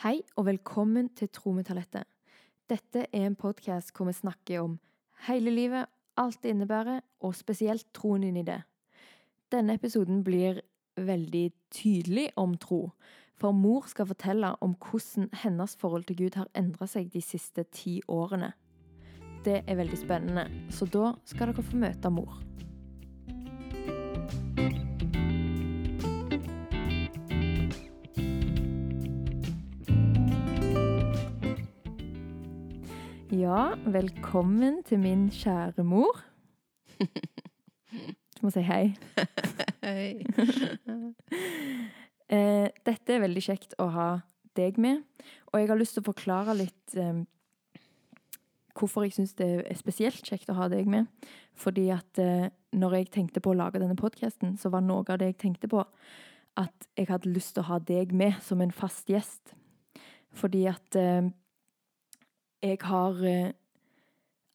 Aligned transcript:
Hei 0.00 0.22
og 0.36 0.46
velkommen 0.48 1.12
til 1.14 1.28
Tro 1.28 1.52
med 1.52 1.68
talentet. 1.68 2.08
Dette 2.66 3.04
er 3.12 3.26
en 3.28 3.36
podkast 3.36 3.92
hvor 3.94 4.08
vi 4.08 4.14
snakker 4.16 4.62
om 4.64 4.78
hele 5.28 5.52
livet, 5.52 5.86
alt 6.18 6.40
det 6.42 6.54
innebærer, 6.54 7.04
og 7.20 7.36
spesielt 7.36 7.86
troen 7.94 8.24
inn 8.26 8.40
i 8.40 8.42
det. 8.42 8.56
Denne 9.52 9.76
episoden 9.76 10.24
blir 10.24 10.62
veldig 10.96 11.44
tydelig 11.70 12.30
om 12.40 12.56
tro, 12.58 12.90
for 13.38 13.54
mor 13.54 13.86
skal 13.86 14.08
fortelle 14.10 14.54
om 14.64 14.74
hvordan 14.74 15.28
hennes 15.44 15.76
forhold 15.76 16.08
til 16.08 16.18
Gud 16.24 16.40
har 16.40 16.50
endra 16.58 16.88
seg 16.90 17.12
de 17.12 17.22
siste 17.22 17.62
ti 17.70 18.00
årene. 18.08 18.50
Det 19.44 19.60
er 19.66 19.78
veldig 19.78 20.00
spennende, 20.02 20.48
så 20.70 20.88
da 20.90 21.12
skal 21.30 21.52
dere 21.52 21.62
få 21.62 21.78
møte 21.78 22.10
mor. 22.10 22.40
Ja, 33.42 33.74
velkommen 33.90 34.84
til 34.86 35.00
min 35.02 35.24
kjære 35.34 35.82
mor. 35.82 36.20
Du 38.36 38.44
må 38.46 38.50
si 38.54 38.62
hei. 38.62 38.92
Hei. 39.82 40.22
Eh, 42.32 42.68
dette 42.86 43.12
er 43.16 43.24
veldig 43.24 43.42
kjekt 43.42 43.74
å 43.82 43.88
ha 43.96 44.06
deg 44.56 44.78
med, 44.80 45.02
og 45.50 45.58
jeg 45.58 45.68
har 45.72 45.80
lyst 45.80 45.98
til 45.98 46.04
å 46.04 46.06
forklare 46.06 46.54
litt 46.56 46.94
eh, 46.94 47.18
hvorfor 48.78 49.08
jeg 49.08 49.16
syns 49.18 49.34
det 49.42 49.50
er 49.66 49.80
spesielt 49.80 50.22
kjekt 50.22 50.54
å 50.54 50.58
ha 50.60 50.70
deg 50.70 50.86
med. 50.94 51.10
Fordi 51.58 51.88
at 51.92 52.22
eh, 52.22 52.46
når 52.78 52.98
jeg 53.00 53.12
tenkte 53.18 53.42
på 53.42 53.56
å 53.56 53.58
lage 53.58 53.82
denne 53.82 53.98
podkasten, 53.98 54.54
så 54.54 54.70
var 54.70 54.86
noe 54.86 55.02
av 55.02 55.18
det 55.18 55.32
jeg 55.32 55.40
tenkte 55.48 55.72
på, 55.72 55.82
at 56.62 56.88
jeg 56.94 57.10
hadde 57.10 57.34
lyst 57.34 57.56
til 57.56 57.66
å 57.66 57.70
ha 57.74 57.82
deg 57.90 58.14
med 58.14 58.38
som 58.46 58.62
en 58.62 58.72
fast 58.72 59.10
gjest. 59.10 59.56
Fordi 60.32 60.68
at 60.70 61.00
eh, 61.00 61.32
jeg 62.62 62.78
har 62.86 63.22
eh, 63.26 63.52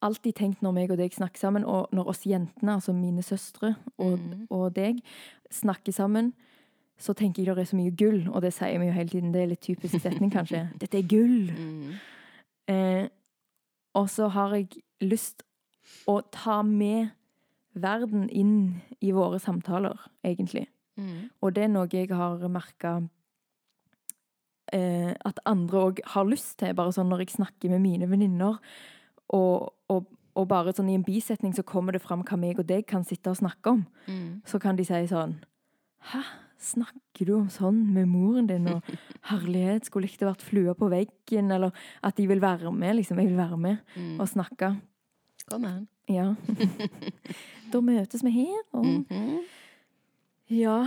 alltid 0.01 0.35
tenkt 0.37 0.61
når 0.63 0.75
meg 0.75 0.91
og 0.93 0.99
deg 1.01 1.15
snakker 1.15 1.41
sammen, 1.41 1.65
og 1.65 1.93
når 1.95 2.11
oss 2.13 2.25
jentene, 2.27 2.77
altså 2.77 2.93
mine 2.95 3.23
søstre 3.25 3.75
og, 3.97 4.17
mm. 4.19 4.45
og 4.53 4.69
deg, 4.75 5.01
snakker 5.51 5.95
sammen, 5.95 6.33
så 6.97 7.13
tenker 7.13 7.43
jeg 7.43 7.55
det 7.55 7.65
er 7.65 7.69
så 7.69 7.77
mye 7.77 7.93
gull, 7.97 8.23
og 8.31 8.41
det 8.41 8.53
sier 8.55 8.79
vi 8.81 8.89
jo 8.89 8.95
hele 8.95 9.11
tiden. 9.11 9.33
Det 9.33 9.41
er 9.43 9.51
litt 9.51 9.61
typisk 9.61 9.99
setning, 10.01 10.31
kanskje. 10.33 10.65
Dette 10.81 10.97
er 10.97 11.09
gull! 11.09 11.51
Mm. 11.53 11.91
Eh, 12.73 13.05
og 13.97 14.09
så 14.13 14.29
har 14.33 14.55
jeg 14.57 14.81
lyst 15.01 15.45
å 16.09 16.19
ta 16.33 16.61
med 16.65 17.13
verden 17.77 18.25
inn 18.33 18.81
i 19.01 19.13
våre 19.13 19.39
samtaler, 19.41 19.99
egentlig. 20.25 20.65
Mm. 20.97 21.29
Og 21.41 21.53
det 21.53 21.67
er 21.67 21.71
noe 21.71 21.89
jeg 21.93 22.09
har 22.09 22.41
merka 22.49 22.97
eh, 24.73 25.13
at 25.25 25.39
andre 25.45 25.77
òg 25.91 25.99
har 26.13 26.25
lyst 26.25 26.57
til. 26.59 26.73
Bare 26.75 26.91
sånn 26.95 27.09
når 27.09 27.19
jeg 27.25 27.35
snakker 27.37 27.69
med 27.69 27.81
mine 27.81 28.09
venninner, 28.09 28.57
og, 29.29 29.73
og, 29.89 30.05
og 30.35 30.47
bare 30.47 30.73
sånn 30.73 30.89
i 30.89 30.95
en 30.95 31.03
bisetning 31.03 31.53
så 31.55 31.63
kommer 31.67 31.91
det 31.93 32.01
fram 32.01 32.23
hva 32.23 32.37
meg 32.39 32.59
og 32.59 32.67
deg 32.69 32.85
kan 32.87 33.03
sitte 33.03 33.29
og 33.33 33.37
snakke 33.41 33.69
om. 33.75 33.85
Mm. 34.07 34.41
Så 34.45 34.59
kan 34.59 34.75
de 34.79 34.85
si 34.87 34.93
sånn 35.11 35.37
Hæ, 36.11 36.21
snakker 36.61 37.25
du 37.27 37.33
om 37.35 37.47
sånn 37.49 37.79
med 37.93 38.07
moren 38.07 38.47
din? 38.47 38.67
Og 38.71 38.83
herlighet, 39.31 39.85
skulle 39.89 40.07
ikke 40.07 40.21
det 40.21 40.29
vært 40.29 40.45
flua 40.45 40.73
på 40.77 40.87
veggen? 40.93 41.51
Eller 41.51 41.73
at 42.03 42.15
de 42.15 42.27
vil 42.29 42.39
være 42.39 42.71
med, 42.71 42.95
liksom. 42.99 43.17
Jeg 43.19 43.27
vil 43.33 43.37
være 43.41 43.57
med 43.57 43.77
Mm. 43.97 44.19
og 44.21 44.27
snakke. 44.29 44.75
Kom 45.49 45.65
an. 45.65 45.87
Ja. 46.07 46.35
da 47.73 47.79
møtes 47.83 48.23
vi 48.23 48.31
her, 48.31 48.61
og 48.73 48.85
Mhm. 48.85 49.39
Ja. 50.49 50.77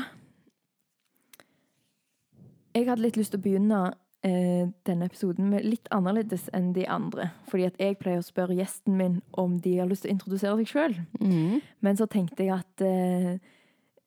Jeg 2.74 2.86
hadde 2.86 3.02
litt 3.02 3.16
lyst 3.18 3.32
til 3.34 3.40
å 3.40 3.42
begynne 3.42 3.80
eh, 4.22 4.68
denne 4.86 5.08
episoden 5.10 5.48
med 5.50 5.64
litt 5.66 5.88
annerledes 5.94 6.48
enn 6.54 6.72
de 6.76 6.84
andre. 6.86 7.30
Fordi 7.50 7.66
at 7.70 7.80
jeg 7.82 7.98
pleier 7.98 8.20
å 8.22 8.26
spørre 8.26 8.54
gjesten 8.58 8.96
min 9.00 9.20
om 9.40 9.58
de 9.64 9.78
har 9.80 9.88
lyst 9.90 10.04
til 10.06 10.12
å 10.12 10.14
introdusere 10.14 10.56
seg 10.60 10.70
sjøl. 10.70 10.94
Mm. 11.20 11.60
Men 11.82 11.96
så 11.98 12.06
tenkte 12.10 12.46
jeg 12.46 12.54
at 12.60 12.84
eh, 12.86 13.36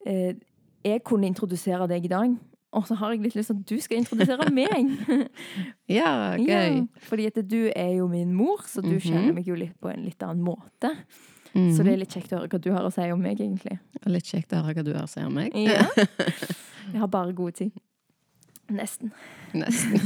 eh, 0.08 0.34
jeg 0.84 1.04
kunne 1.08 1.28
introdusere 1.28 1.88
deg 1.92 2.06
i 2.06 2.12
dag. 2.14 2.34
Og 2.74 2.88
så 2.90 2.96
har 2.98 3.12
jeg 3.14 3.22
litt 3.22 3.36
lyst 3.38 3.52
til 3.52 3.60
at 3.60 3.68
du 3.70 3.76
skal 3.84 4.00
introdusere 4.02 4.48
meg. 4.60 4.96
Ja, 5.92 6.34
gøy. 6.40 6.48
Ja, 6.50 7.04
fordi 7.06 7.28
at 7.30 7.38
du 7.46 7.60
er 7.70 7.92
jo 8.00 8.08
min 8.10 8.32
mor, 8.34 8.64
så 8.66 8.82
du 8.82 8.96
Mhm. 8.96 9.04
kjenner 9.06 9.34
meg 9.36 9.46
jo 9.48 9.56
litt 9.60 9.76
på 9.80 9.92
en 9.92 10.02
litt 10.08 10.24
annen 10.26 10.42
måte. 10.44 10.90
Mhm. 11.54 11.70
Så 11.78 11.84
det 11.86 11.94
er 11.94 11.98
litt 12.02 12.10
kjekt 12.16 12.32
å 12.34 12.40
høre 12.40 12.50
hva 12.50 12.62
du 12.64 12.72
har 12.74 12.82
å 12.88 12.92
si 12.96 13.06
om 13.14 13.22
meg, 13.22 13.38
egentlig. 13.44 13.78
Litt 14.10 14.26
kjekt 14.26 14.56
å 14.58 14.64
høre 14.64 14.74
hva 14.80 14.84
du 14.88 14.94
har 14.96 15.04
å 15.06 15.10
si 15.12 15.22
om 15.22 15.34
meg. 15.38 15.54
Ja. 15.54 15.84
Jeg 16.94 17.00
har 17.00 17.08
bare 17.08 17.32
gode 17.38 17.54
tid. 17.60 17.72
Nesten. 18.70 19.12
Nesten. 19.54 20.00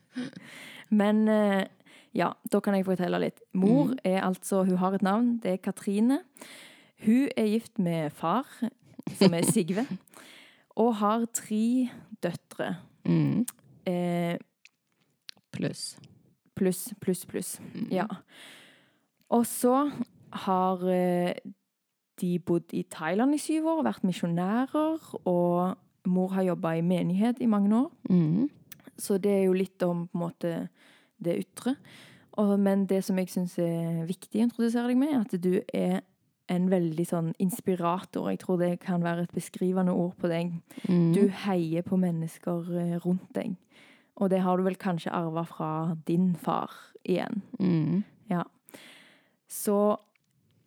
Men 0.90 1.28
eh, 1.28 1.64
ja, 2.16 2.32
da 2.52 2.60
kan 2.60 2.74
jeg 2.74 2.84
fortelle 2.86 3.18
litt. 3.22 3.40
Mor 3.54 3.86
Mhm. 3.90 3.98
er 4.04 4.20
altså 4.26 4.64
Hun 4.66 4.76
har 4.78 4.94
et 4.94 5.02
navn. 5.02 5.38
Det 5.42 5.52
er 5.52 5.56
Katrine. 5.56 6.20
Hun 7.04 7.28
er 7.36 7.46
gift 7.46 7.78
med 7.78 8.10
far, 8.12 8.46
som 9.16 9.34
er 9.34 9.42
Sigve, 9.48 9.86
og 10.76 10.94
har 10.96 11.24
tre 11.32 11.88
døtre. 12.22 12.76
Mm. 13.04 13.46
Eh, 13.86 14.36
Pluss. 15.52 15.98
pluss, 16.54 16.92
pluss, 17.00 17.24
pluss. 17.26 17.60
Mm. 17.74 17.88
Ja. 17.90 18.04
Og 19.30 19.46
så 19.46 19.90
har 20.32 20.84
eh, 20.88 21.34
de 22.20 22.38
bodd 22.38 22.72
i 22.72 22.82
Thailand 22.90 23.34
i 23.34 23.38
syv 23.38 23.64
år, 23.66 23.82
vært 23.84 24.04
misjonærer, 24.04 25.00
og 25.26 25.76
mor 26.08 26.32
har 26.36 26.46
jobba 26.48 26.76
i 26.78 26.84
menighet 26.86 27.40
i 27.40 27.48
mange 27.50 27.72
år. 27.76 27.90
Mm. 28.10 28.48
Så 29.00 29.18
det 29.18 29.32
er 29.32 29.44
jo 29.48 29.56
litt 29.56 29.82
om 29.82 30.06
på 30.08 30.18
en 30.18 30.24
måte 30.26 30.54
det 31.20 31.38
ytre. 31.42 31.74
Og, 32.40 32.54
men 32.60 32.86
det 32.88 33.02
som 33.04 33.18
jeg 33.18 33.30
syns 33.32 33.58
er 33.60 34.06
viktig 34.08 34.40
å 34.40 34.46
introdusere 34.46 34.88
deg 34.92 35.00
med, 35.00 35.14
er 35.14 35.24
at 35.24 35.34
du 35.42 35.52
er 35.76 36.00
en 36.50 36.66
veldig 36.70 37.06
sånn 37.06 37.32
inspirator. 37.42 38.30
Jeg 38.30 38.40
tror 38.42 38.58
det 38.62 38.72
kan 38.82 39.02
være 39.04 39.26
et 39.26 39.34
beskrivende 39.34 39.94
ord 39.94 40.16
på 40.18 40.30
deg. 40.30 40.54
Mm. 40.88 41.10
Du 41.14 41.24
heier 41.44 41.86
på 41.86 41.98
mennesker 42.00 42.70
eh, 42.80 42.96
rundt 43.04 43.28
deg. 43.36 43.54
Og 44.20 44.32
det 44.32 44.42
har 44.44 44.58
du 44.58 44.66
vel 44.66 44.78
kanskje 44.80 45.12
arva 45.14 45.44
fra 45.48 45.70
din 46.08 46.32
far 46.36 46.74
igjen. 47.04 47.42
Mhm. 47.58 48.02
Så 49.50 49.98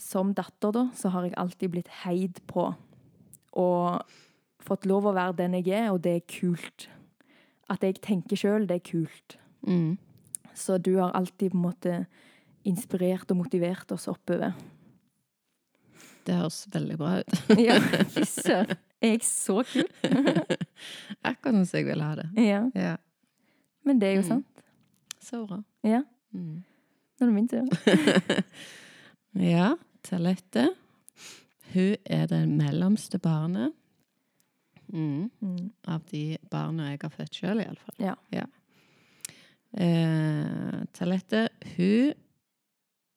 som 0.02 0.34
datter, 0.36 0.74
da, 0.76 0.88
så 0.92 1.10
har 1.14 1.24
jeg 1.24 1.38
alltid 1.40 1.72
blitt 1.72 1.92
heid 2.04 2.42
på. 2.52 2.66
Og 3.56 4.16
fått 4.66 4.86
lov 4.90 5.06
å 5.10 5.14
være 5.16 5.36
den 5.42 5.54
jeg 5.60 5.70
er, 5.76 5.90
og 5.94 6.02
det 6.06 6.16
er 6.18 6.26
kult. 6.40 6.88
At 7.72 7.84
jeg 7.86 8.00
tenker 8.04 8.40
sjøl, 8.40 8.68
det 8.70 8.80
er 8.82 8.86
kult. 8.92 9.38
Mm. 9.68 9.98
Så 10.54 10.78
du 10.84 10.96
har 11.00 11.12
alltid 11.18 11.52
på 11.54 11.58
en 11.58 11.64
måte 11.66 11.96
inspirert 12.68 13.32
og 13.34 13.38
motivert 13.42 13.92
oss 13.96 14.08
oppover. 14.12 14.54
Det 16.24 16.36
høres 16.40 16.62
veldig 16.72 16.98
bra 17.02 17.16
ut. 17.20 17.40
Ja, 17.68 17.80
fy 18.14 18.24
søren. 18.38 18.78
Er 19.04 19.18
jeg 19.18 19.24
så 19.28 19.58
kul? 19.68 19.90
Akkurat 21.28 21.66
som 21.68 21.80
jeg 21.82 21.88
vil 21.90 22.04
ha 22.06 22.14
det. 22.16 22.30
Ja. 22.40 22.62
Ja. 22.80 22.94
Men 23.84 24.00
det 24.00 24.08
er 24.10 24.16
jo 24.16 24.22
Mm. 24.24 24.30
sant. 24.30 24.62
Så 25.24 25.42
bra. 25.48 25.58
Ja. 25.84 26.02
Mm. 26.32 26.62
Nå 27.20 27.26
er 27.26 27.30
det 27.30 27.34
min 27.36 27.48
tur. 27.52 27.68
Ja, 29.40 29.74
Talette. 30.04 30.70
Hun 31.74 31.96
er 32.06 32.28
det 32.32 32.42
mellomste 32.50 33.20
barnet. 33.20 33.74
Mhm. 34.88 35.30
Mm. 35.42 35.72
Av 35.88 36.02
de 36.12 36.38
barna 36.52 36.92
jeg 36.92 37.00
har 37.02 37.14
født 37.14 37.40
sjøl, 37.40 37.64
iallfall. 37.64 37.96
Ja. 38.02 38.16
ja. 38.34 38.46
Eh, 39.74 40.84
Talette, 40.94 41.48
hun 41.76 42.14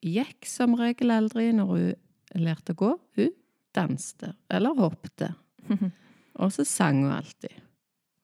gikk 0.06 0.47
som 0.49 0.77
regel 0.78 1.12
aldri 1.12 1.50
når 1.53 1.72
hun 1.72 2.44
lærte 2.47 2.77
å 2.77 2.81
gå. 2.81 2.93
Hun 3.19 3.34
danste, 3.77 4.34
eller 4.49 4.77
hoppte. 4.78 5.34
Og 6.41 6.53
så 6.53 6.65
sang 6.69 7.03
hun 7.04 7.12
alltid. 7.16 7.53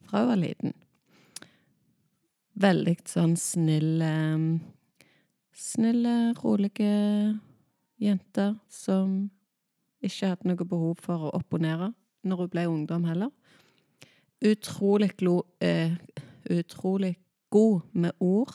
Fra 0.09 0.25
hun 0.25 0.33
var 0.33 0.41
liten. 0.41 0.77
Veldig 2.63 2.99
sånn 3.09 3.37
snille 3.41 4.13
Snille, 5.53 6.33
rolige 6.41 6.89
jenter 8.01 8.55
som 8.73 9.29
ikke 10.03 10.31
hadde 10.31 10.49
noe 10.49 10.67
behov 10.67 11.03
for 11.05 11.29
å 11.29 11.33
opponere 11.37 11.91
når 12.23 12.45
hun 12.45 12.53
ble 12.53 12.67
ungdom 12.71 13.07
heller. 13.09 13.31
Utrolig, 14.43 15.13
glo, 15.17 15.43
eh, 15.61 15.95
utrolig 16.51 17.15
god 17.55 17.81
med 17.93 18.13
ord. 18.19 18.55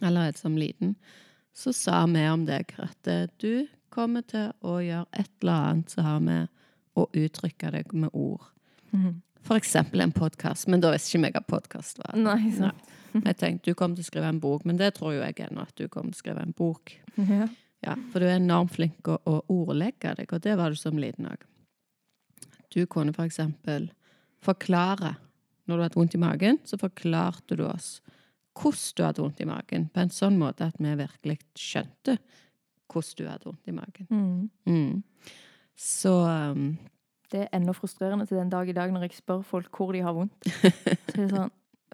Allerede 0.00 0.38
som 0.38 0.56
liten. 0.58 0.94
Så 1.52 1.72
sa 1.76 2.06
vi 2.06 2.28
om 2.30 2.46
deg 2.48 2.72
at 2.78 3.10
eh, 3.10 3.26
du 3.42 3.66
kommer 3.90 4.22
til 4.22 4.52
å 4.62 4.78
gjøre 4.80 5.08
et 5.18 5.32
eller 5.42 5.66
annet 5.70 5.90
som 5.92 6.06
har 6.06 6.22
med 6.24 6.48
å 6.96 7.08
uttrykke 7.16 7.72
deg 7.74 7.92
med 7.92 8.10
ord. 8.12 8.46
Mhm. 8.92 9.20
For 9.40 9.56
eksempel 9.56 10.02
en 10.04 10.12
podkast, 10.12 10.68
men 10.68 10.82
da 10.82 10.90
visste 10.92 11.16
ikke 11.16 11.30
jeg 11.30 11.34
hva 11.38 11.40
podkast 11.48 12.00
var. 12.02 12.12
Nei, 12.14 12.52
Nei. 12.60 12.74
Jeg 13.24 13.36
tenkte 13.40 13.70
du 13.72 13.74
kommer 13.74 13.96
til 13.96 14.04
å 14.04 14.10
skrive 14.10 14.28
en 14.28 14.40
bok, 14.42 14.66
men 14.68 14.76
det 14.78 14.92
tror 14.98 15.14
jo 15.16 15.22
jeg 15.24 15.40
ennå, 15.46 15.64
at 15.64 15.74
du 15.80 15.88
kommer 15.88 16.12
til 16.12 16.20
å 16.20 16.22
skrive 16.22 16.44
en 16.44 16.52
bok. 16.56 16.92
Ja. 17.16 17.48
Ja, 17.80 17.94
for 18.12 18.20
du 18.20 18.26
er 18.28 18.36
enormt 18.36 18.74
flink 18.76 19.08
å, 19.08 19.16
å 19.24 19.38
ordlegge 19.48 20.12
deg, 20.18 20.32
og 20.36 20.42
det 20.44 20.56
var 20.60 20.70
du 20.70 20.76
som 20.76 20.98
liten 21.00 21.30
òg. 21.30 21.46
Du 22.70 22.84
kunne 22.86 23.12
for 23.16 23.24
eksempel 23.26 23.90
forklare 24.44 25.16
når 25.68 25.76
du 25.76 25.82
hadde 25.84 25.98
vondt 26.00 26.14
i 26.16 26.18
magen, 26.22 26.58
så 26.66 26.78
forklarte 26.80 27.56
du 27.58 27.64
oss 27.68 28.00
hvordan 28.60 28.94
du 28.96 29.02
hadde 29.04 29.22
vondt 29.22 29.40
i 29.40 29.46
magen, 29.46 29.84
på 29.94 30.00
en 30.02 30.10
sånn 30.10 30.36
måte 30.40 30.66
at 30.66 30.78
vi 30.82 30.90
virkelig 30.98 31.38
skjønte 31.56 32.16
hvordan 32.90 33.16
du 33.20 33.28
hadde 33.30 33.46
vondt 33.46 33.68
i 33.70 33.74
magen. 33.76 34.08
Mm. 34.10 34.50
Mm. 34.66 35.30
Så 35.78 36.10
um, 36.26 36.64
Det 37.30 37.44
er 37.44 37.52
ennå 37.56 37.72
frustrerende 37.78 38.26
til 38.26 38.40
den 38.40 38.50
dag 38.50 38.68
i 38.68 38.74
dag 38.76 38.90
når 38.92 39.06
jeg 39.06 39.20
spør 39.20 39.44
folk 39.46 39.70
hvor 39.78 39.92
de 39.94 40.02
har 40.02 40.12
vondt. 40.16 40.34
Så 40.50 41.14
er 41.14 41.26
det 41.26 41.30
sånn, 41.30 41.52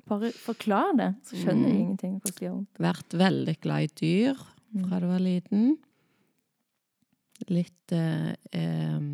bare 0.09 0.31
forklar 0.39 0.93
det, 0.97 1.11
så 1.27 1.37
skjønner 1.37 1.69
jeg 1.69 1.77
Mm. 1.77 1.83
ingenting 1.83 2.13
hvordan 2.21 2.39
de 2.41 2.47
har 2.47 2.55
vondt. 2.57 2.79
vært 2.87 3.15
veldig 3.21 3.55
glad 3.61 3.83
i 3.83 3.93
dyr 4.01 4.43
fra 4.87 5.01
du 5.03 5.07
var 5.11 5.21
liten. 5.25 5.77
Litt 7.53 7.93
eh, 7.93 8.33
em, 8.57 9.09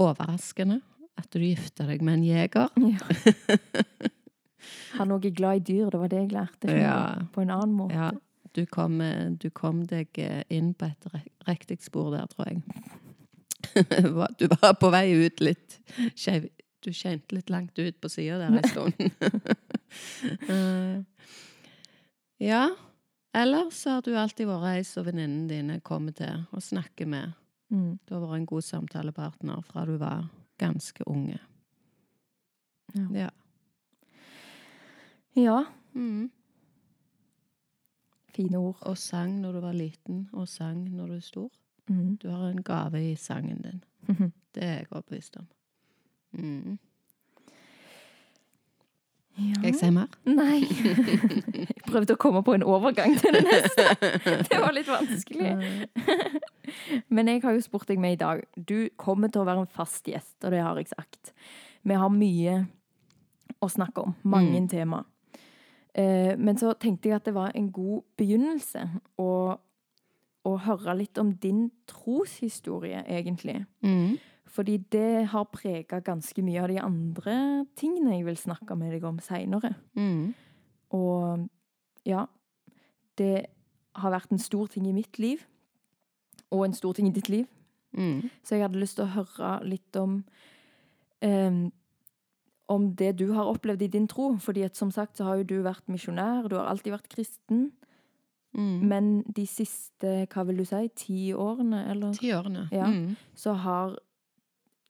overraskende 0.00 0.80
at 1.20 1.28
du 1.34 1.42
gifter 1.42 1.90
deg 1.90 2.02
med 2.04 2.20
en 2.20 2.26
jeger. 2.26 2.68
Ja. 2.80 4.10
Han 4.96 5.10
er 5.10 5.16
også 5.16 5.32
glad 5.34 5.60
i 5.60 5.64
dyr, 5.72 5.90
det 5.90 6.00
var 6.00 6.10
det 6.12 6.20
jeg 6.20 6.32
lærte. 6.32 6.74
Ja. 6.76 6.98
På 7.34 7.42
en 7.42 7.50
annen 7.50 7.74
måte. 7.76 7.96
Ja, 7.96 8.10
du 8.54 8.66
kom, 8.66 9.00
eh, 9.00 9.30
du 9.30 9.48
kom 9.50 9.82
deg 9.88 10.18
eh, 10.20 10.42
inn 10.52 10.72
på 10.74 10.88
et 10.90 11.08
riktig 11.48 11.80
spor 11.82 12.12
der, 12.14 12.28
tror 12.32 12.50
jeg. 12.50 12.62
Du 14.38 14.48
var 14.50 14.74
på 14.76 14.90
vei 14.92 15.06
ut 15.22 15.40
litt 15.40 15.78
skeiv. 16.18 16.48
Du 16.82 16.90
kjente 16.90 17.36
litt 17.36 17.50
langt 17.50 17.78
ut 17.78 18.00
på 18.02 18.10
sida 18.10 18.40
der 18.42 18.58
en 18.58 18.68
stund. 18.68 18.94
Eh, 20.48 21.02
ja. 22.40 22.62
Ellers 23.36 23.82
har 23.84 24.00
du 24.00 24.14
alltid 24.16 24.48
vært 24.48 24.70
ei 24.70 24.84
som 24.88 25.04
venninnene 25.04 25.50
dine 25.50 25.74
kommer 25.84 26.16
til 26.16 26.46
og 26.48 26.64
snakker 26.64 27.10
med. 27.12 27.34
Mm. 27.72 27.98
Du 28.08 28.14
har 28.14 28.20
vært 28.20 28.42
en 28.42 28.46
god 28.46 28.64
samtalepartner 28.66 29.64
fra 29.64 29.86
du 29.88 29.96
var 29.96 30.28
ganske 30.60 31.08
unge. 31.08 31.38
Ja. 32.94 33.06
Ja. 33.16 33.30
ja. 35.34 35.64
Mm. 35.94 36.30
Fine 38.36 38.58
ord. 38.58 38.78
Og 38.80 38.98
sang 38.98 39.40
når 39.40 39.52
du 39.52 39.60
var 39.64 39.72
liten, 39.72 40.28
og 40.32 40.48
sang 40.48 40.84
når 40.90 41.06
du 41.06 41.14
er 41.16 41.24
stor. 41.24 41.50
Mm. 41.88 42.16
Du 42.16 42.28
har 42.28 42.48
en 42.48 42.62
gave 42.62 43.12
i 43.12 43.16
sangen 43.16 43.62
din. 43.62 43.84
Det 44.54 44.64
er 44.64 44.74
jeg 44.74 44.86
overbevist 44.90 45.36
om. 45.36 45.46
Mm. 46.32 46.78
Ja. 49.36 49.54
Skal 49.56 49.68
jeg 49.70 49.76
si 49.80 49.90
mer? 49.90 50.08
Nei. 50.28 50.60
Jeg 51.72 51.86
prøvde 51.88 52.14
å 52.14 52.20
komme 52.20 52.42
på 52.44 52.52
en 52.56 52.62
overgang 52.64 53.14
til 53.20 53.32
det 53.36 53.42
neste. 53.46 53.84
Det 54.48 54.58
var 54.60 54.72
litt 54.76 54.88
vanskelig. 54.88 55.52
Men 57.14 57.28
jeg 57.28 57.42
har 57.44 57.52
jo 57.56 57.62
spurt 57.64 57.88
deg 57.90 58.00
med 58.00 58.14
i 58.16 58.20
dag. 58.20 58.42
Du 58.56 58.88
kommer 59.00 59.28
til 59.32 59.42
å 59.42 59.46
være 59.48 59.64
en 59.64 59.70
fast 59.72 60.08
gjest, 60.08 60.36
og 60.44 60.52
det 60.54 60.60
har 60.64 60.78
jeg 60.80 60.88
sagt. 60.92 61.32
Vi 61.84 61.96
har 61.98 62.12
mye 62.12 62.54
å 63.62 63.68
snakke 63.72 64.04
om. 64.06 64.14
Mange 64.24 64.60
Mm. 64.62 64.68
tema. 64.72 65.02
Eh, 65.94 66.32
men 66.38 66.56
så 66.56 66.72
tenkte 66.80 67.08
jeg 67.10 67.16
at 67.18 67.24
det 67.28 67.34
var 67.36 67.52
en 67.54 67.70
god 67.72 68.02
begynnelse 68.16 68.86
å, 69.20 69.58
å 70.48 70.52
høre 70.64 70.94
litt 70.96 71.18
om 71.20 71.34
din 71.36 71.66
troshistorie, 71.90 73.02
egentlig. 73.08 73.66
Mm. 73.84 74.16
Fordi 74.52 74.76
det 74.92 75.26
har 75.32 75.48
prega 75.48 76.02
ganske 76.04 76.44
mye 76.44 76.60
av 76.60 76.68
de 76.68 76.78
andre 76.82 77.34
tingene 77.78 78.18
jeg 78.18 78.26
vil 78.26 78.36
snakke 78.36 78.76
med 78.76 78.92
deg 78.92 79.04
om 79.08 79.20
seinere. 79.24 79.74
Mm. 79.96 80.34
Og 80.92 81.46
ja, 82.04 82.26
det 83.18 83.46
har 83.96 84.12
vært 84.12 84.32
en 84.32 84.42
stor 84.42 84.68
ting 84.72 84.86
i 84.88 84.96
mitt 84.96 85.18
liv, 85.20 85.44
og 86.52 86.66
en 86.66 86.76
stor 86.76 86.96
ting 86.96 87.08
i 87.08 87.14
ditt 87.16 87.30
liv. 87.32 87.46
Mm. 87.96 88.28
Så 88.44 88.56
jeg 88.56 88.66
hadde 88.66 88.80
lyst 88.80 88.98
til 89.00 89.06
å 89.06 89.14
høre 89.14 89.54
litt 89.68 89.96
om 90.00 90.20
um, 91.24 91.62
om 92.72 92.88
det 92.96 93.12
du 93.20 93.32
har 93.36 93.50
opplevd 93.50 93.82
i 93.84 93.90
din 93.92 94.08
tro. 94.08 94.32
Fordi 94.40 94.64
at 94.66 94.76
som 94.78 94.90
sagt 94.90 95.18
så 95.18 95.28
har 95.28 95.40
jo 95.40 95.48
du 95.48 95.56
vært 95.64 95.88
misjonær, 95.92 96.48
du 96.48 96.56
har 96.58 96.70
alltid 96.70 96.94
vært 96.94 97.10
kristen. 97.12 97.70
Mm. 98.52 98.78
Men 98.88 99.10
de 99.36 99.46
siste, 99.48 100.26
hva 100.32 100.44
vil 100.48 100.60
du 100.60 100.64
si, 100.68 100.88
ti 100.96 101.20
årene, 101.32 101.86
eller 101.92 102.16
Ti 102.16 102.32
årene. 102.36 102.66
Ja. 102.72 102.88
Mm. 102.88 103.16
så 103.34 103.56
har 103.64 103.96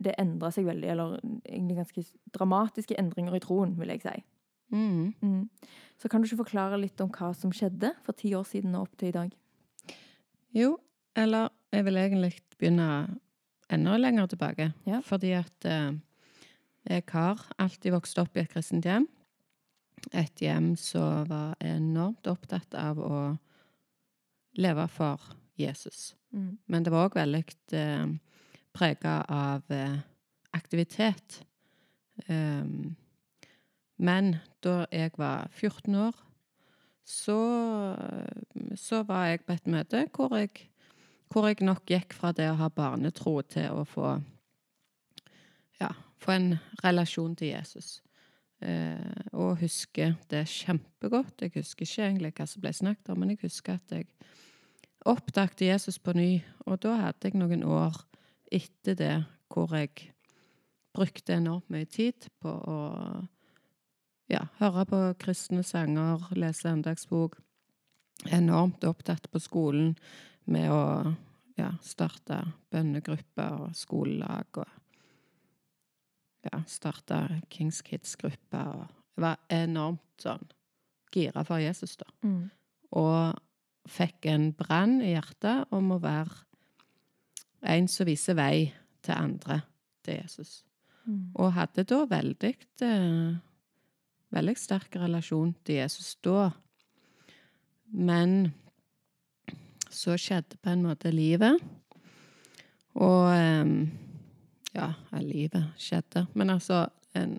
det 0.05 0.15
endra 0.21 0.51
seg 0.55 0.67
veldig. 0.69 0.89
Eller 0.95 1.17
egentlig 1.23 1.79
ganske 1.81 2.05
dramatiske 2.35 2.99
endringer 3.01 3.37
i 3.37 3.43
troen, 3.45 3.75
vil 3.81 3.95
jeg 3.95 4.05
si. 4.05 4.17
Mm. 4.73 5.13
Mm. 5.21 5.49
Så 6.01 6.09
kan 6.09 6.23
du 6.23 6.27
ikke 6.27 6.45
forklare 6.45 6.81
litt 6.81 7.01
om 7.05 7.11
hva 7.13 7.33
som 7.37 7.53
skjedde 7.55 7.93
for 8.07 8.17
ti 8.17 8.33
år 8.35 8.47
siden 8.49 8.75
og 8.75 8.89
opp 8.89 8.97
til 8.99 9.13
i 9.13 9.17
dag? 9.17 9.35
Jo, 10.57 10.77
eller 11.17 11.53
jeg 11.73 11.85
vil 11.87 12.01
egentlig 12.01 12.33
begynne 12.59 12.89
enda 13.73 13.97
lenger 14.01 14.33
tilbake. 14.33 14.73
Ja. 14.89 15.01
Fordi 15.05 15.33
at 15.37 15.69
eh, 15.69 15.93
jeg 16.89 17.05
har 17.13 17.45
alltid 17.59 17.95
vokst 17.95 18.19
opp 18.21 18.37
i 18.37 18.45
et 18.45 18.53
kristent 18.53 18.89
hjem. 18.89 19.07
Et 20.13 20.43
hjem 20.43 20.73
som 20.81 21.29
var 21.31 21.55
enormt 21.63 22.27
opptatt 22.27 22.75
av 22.75 22.99
å 22.99 23.23
leve 24.59 24.89
for 24.93 25.33
Jesus. 25.61 26.13
Mm. 26.35 26.59
Men 26.67 26.85
det 26.85 26.93
var 26.93 27.09
òg 27.09 27.17
veldig 27.17 27.45
eh, 27.79 28.13
prega 28.75 29.21
av 29.29 29.73
eh, 29.73 30.01
aktivitet. 30.57 31.43
Um, 32.29 32.95
men 34.03 34.37
da 34.65 34.85
jeg 34.93 35.13
var 35.19 35.49
14 35.53 35.95
år, 35.95 36.19
så, 37.05 37.39
så 38.79 39.03
var 39.07 39.27
jeg 39.31 39.43
på 39.47 39.57
et 39.57 39.67
møte 39.71 40.05
hvor 40.15 40.37
jeg, 40.39 40.69
hvor 41.33 41.49
jeg 41.49 41.65
nok 41.67 41.83
gikk 41.89 42.15
fra 42.15 42.33
det 42.37 42.49
å 42.51 42.59
ha 42.61 42.69
barnetro 42.73 43.41
til 43.43 43.83
å 43.83 43.85
få 43.89 44.15
ja, 45.81 45.91
få 46.23 46.37
en 46.37 46.49
relasjon 46.85 47.35
til 47.37 47.53
Jesus. 47.53 48.01
Eh, 48.63 49.23
og 49.33 49.59
husker 49.63 50.15
det 50.31 50.45
kjempegodt. 50.51 51.43
Jeg 51.43 51.55
husker 51.57 51.87
ikke 51.87 52.07
egentlig 52.07 52.33
hva 52.37 52.47
som 52.47 52.63
ble 52.63 52.73
snakket 52.77 53.11
om, 53.11 53.23
men 53.23 53.35
jeg 53.35 53.43
husker 53.43 53.81
at 53.81 53.97
jeg 53.97 54.07
oppdaget 55.09 55.67
Jesus 55.67 55.99
på 55.99 56.15
ny. 56.15 56.31
Og 56.67 56.79
da 56.85 56.95
hadde 57.01 57.31
jeg 57.31 57.41
noen 57.41 57.65
år 57.67 57.99
etter 58.53 58.99
det 58.99 59.15
hvor 59.53 59.73
jeg 59.77 60.13
brukte 60.93 61.37
enormt 61.37 61.71
mye 61.73 61.89
tid 61.89 62.29
på 62.43 62.53
å 62.53 62.79
ja, 64.33 64.47
høre 64.61 64.85
på 64.89 65.01
kristne 65.21 65.65
sanger, 65.67 66.25
lese 66.37 66.71
andagsbok. 66.71 67.37
Enormt 68.33 68.85
opptatt 68.87 69.29
på 69.33 69.41
skolen 69.43 69.97
med 70.45 70.71
å 70.73 70.85
ja, 71.59 71.73
starte 71.85 72.39
bønnegrupper 72.73 73.67
og 73.67 73.77
skolelag 73.77 74.63
og 74.63 74.79
ja, 76.47 76.63
starte 76.67 77.43
Kings 77.53 77.83
Kids-gruppa. 77.87 78.65
og 78.73 79.21
var 79.21 79.41
enormt 79.53 80.23
sånn 80.23 80.47
gira 81.13 81.45
for 81.45 81.61
Jesus, 81.61 81.97
da. 82.01 82.09
Mm. 82.25 82.47
Og 82.97 83.91
fikk 83.91 84.29
en 84.31 84.51
brann 84.56 85.01
i 85.05 85.13
hjertet 85.13 85.73
om 85.75 85.93
å 85.93 86.01
være 86.03 86.47
en 87.63 87.89
som 87.89 88.09
viser 88.09 88.37
vei 88.39 88.73
til 89.03 89.15
andre, 89.15 89.61
til 90.05 90.21
Jesus. 90.23 90.63
Mm. 91.05 91.33
Og 91.35 91.53
hadde 91.57 91.85
da 91.89 92.03
veldig 92.11 92.53
eh, 92.87 93.39
veldig 94.33 94.57
sterk 94.59 94.97
relasjon 95.03 95.53
til 95.67 95.83
Jesus 95.83 96.15
da. 96.25 96.51
Men 97.93 98.53
så 99.93 100.17
skjedde 100.17 100.57
på 100.63 100.73
en 100.73 100.87
måte 100.87 101.13
livet. 101.15 101.59
Og 102.95 103.33
eh, 103.35 103.75
Ja, 104.73 104.95
livet 105.21 105.75
skjedde. 105.77 106.27
Men 106.33 106.51
altså 106.51 106.87
en 107.15 107.37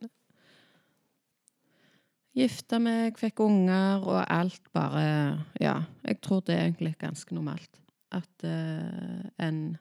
Gifta 2.33 2.79
meg, 2.81 3.13
fikk 3.21 3.43
unger, 3.45 4.01
og 4.09 4.23
alt 4.25 4.71
bare 4.73 5.45
Ja, 5.61 5.83
jeg 6.01 6.17
tror 6.21 6.41
det 6.41 6.55
er 6.55 6.63
egentlig 6.65 6.95
ganske 6.97 7.35
normalt. 7.35 7.81
At 8.11 8.45
eh, 8.45 9.29
en 9.37 9.77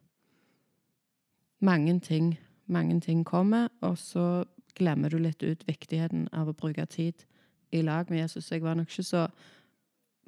Mange 1.62 2.00
ting 2.00 2.38
mange 2.72 3.00
ting 3.00 3.24
kommer, 3.26 3.68
og 3.84 3.98
så 3.98 4.44
glemmer 4.78 5.12
du 5.12 5.18
litt 5.20 5.42
ut 5.42 5.64
viktigheten 5.68 6.28
av 6.32 6.48
å 6.48 6.56
bruke 6.56 6.86
tid 6.90 7.24
i 7.72 7.82
lag 7.84 8.10
med 8.10 8.22
Jesus. 8.22 8.50
Jeg 8.52 8.62
var 8.64 8.78
nok 8.78 8.90
ikke 8.90 9.04
så 9.04 9.26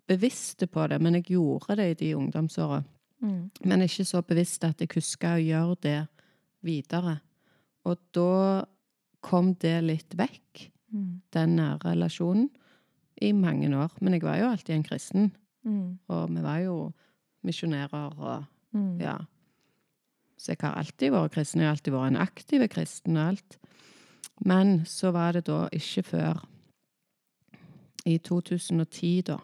bevisst 0.09 0.65
på 0.73 0.87
det, 0.91 1.01
men 1.01 1.17
jeg 1.19 1.31
gjorde 1.37 1.79
det 1.81 1.87
i 1.91 1.99
de 2.03 2.11
ungdomsåra. 2.19 2.83
Mm. 3.25 3.51
Men 3.65 3.85
ikke 3.87 4.05
så 4.05 4.21
bevisst 4.27 4.65
at 4.65 4.83
jeg 4.83 4.93
huska 4.97 5.37
å 5.39 5.45
gjøre 5.45 5.77
det 5.87 5.99
videre. 6.65 7.19
Og 7.89 8.01
da 8.13 8.65
kom 9.25 9.55
det 9.55 9.79
litt 9.85 10.17
vekk, 10.17 10.71
Mm. 10.95 11.23
den 11.33 11.57
nære 11.57 11.79
relasjonen, 11.91 12.51
i 13.21 13.33
mange 13.33 13.69
år. 13.77 13.91
Men 14.01 14.13
jeg 14.13 14.23
var 14.23 14.37
jo 14.39 14.45
alltid 14.51 14.75
en 14.75 14.83
kristen, 14.85 15.33
Mm. 15.65 15.99
og 16.09 16.29
vi 16.31 16.43
var 16.43 16.59
jo 16.59 16.93
misjonærer 17.45 18.19
og 18.19 18.45
Mm. 18.75 19.01
ja. 19.01 19.19
Så 20.45 20.53
jeg 20.53 20.61
har 20.61 20.75
alltid 20.77 21.15
vært 21.15 21.33
kristen. 21.33 21.63
Jeg 21.63 21.71
har 21.71 21.79
alltid 21.79 21.95
vært 21.95 22.13
en 22.13 22.21
aktiv 22.21 22.65
kristen 22.69 23.17
og 23.17 23.31
alt. 23.31 23.55
Men 24.45 24.83
så 24.85 25.09
var 25.15 25.33
det 25.33 25.47
da 25.49 25.63
ikke 25.73 26.05
før 26.05 26.43
i 28.05 28.19
2010, 28.21 29.23
da, 29.25 29.39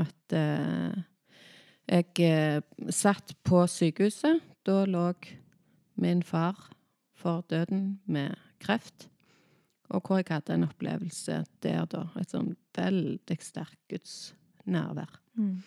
at 0.00 0.34
eh, 0.38 1.02
jeg 1.92 2.24
eh, 2.24 2.62
satt 2.88 3.34
på 3.44 3.66
sykehuset. 3.68 4.40
Da 4.64 4.86
lå 4.88 5.10
min 6.00 6.22
far 6.24 6.56
for 7.18 7.44
døden 7.50 8.00
med 8.06 8.32
kreft. 8.62 9.10
og 9.92 10.00
hvor 10.06 10.16
jeg 10.16 10.30
hadde 10.30 10.54
en 10.54 10.64
opplevelse 10.64 11.44
der, 11.60 11.84
da. 11.84 12.06
Et 12.16 12.30
sånn 12.30 12.54
veldig 12.72 13.36
sterkt 13.44 13.82
Guds 13.92 14.32
nærvær. 14.64 15.20
Mm. 15.36 15.60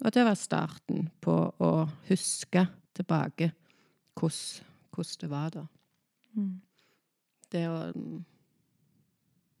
Og 0.00 0.14
det 0.14 0.24
var 0.24 0.38
starten 0.40 1.10
på 1.20 1.34
å 1.60 1.72
huske 2.08 2.64
tilbake 2.98 3.52
hvordan 4.18 5.20
det 5.20 5.30
var 5.30 5.50
da. 5.54 5.66
Mm. 6.36 6.60
Det 7.52 7.68
å 7.68 7.78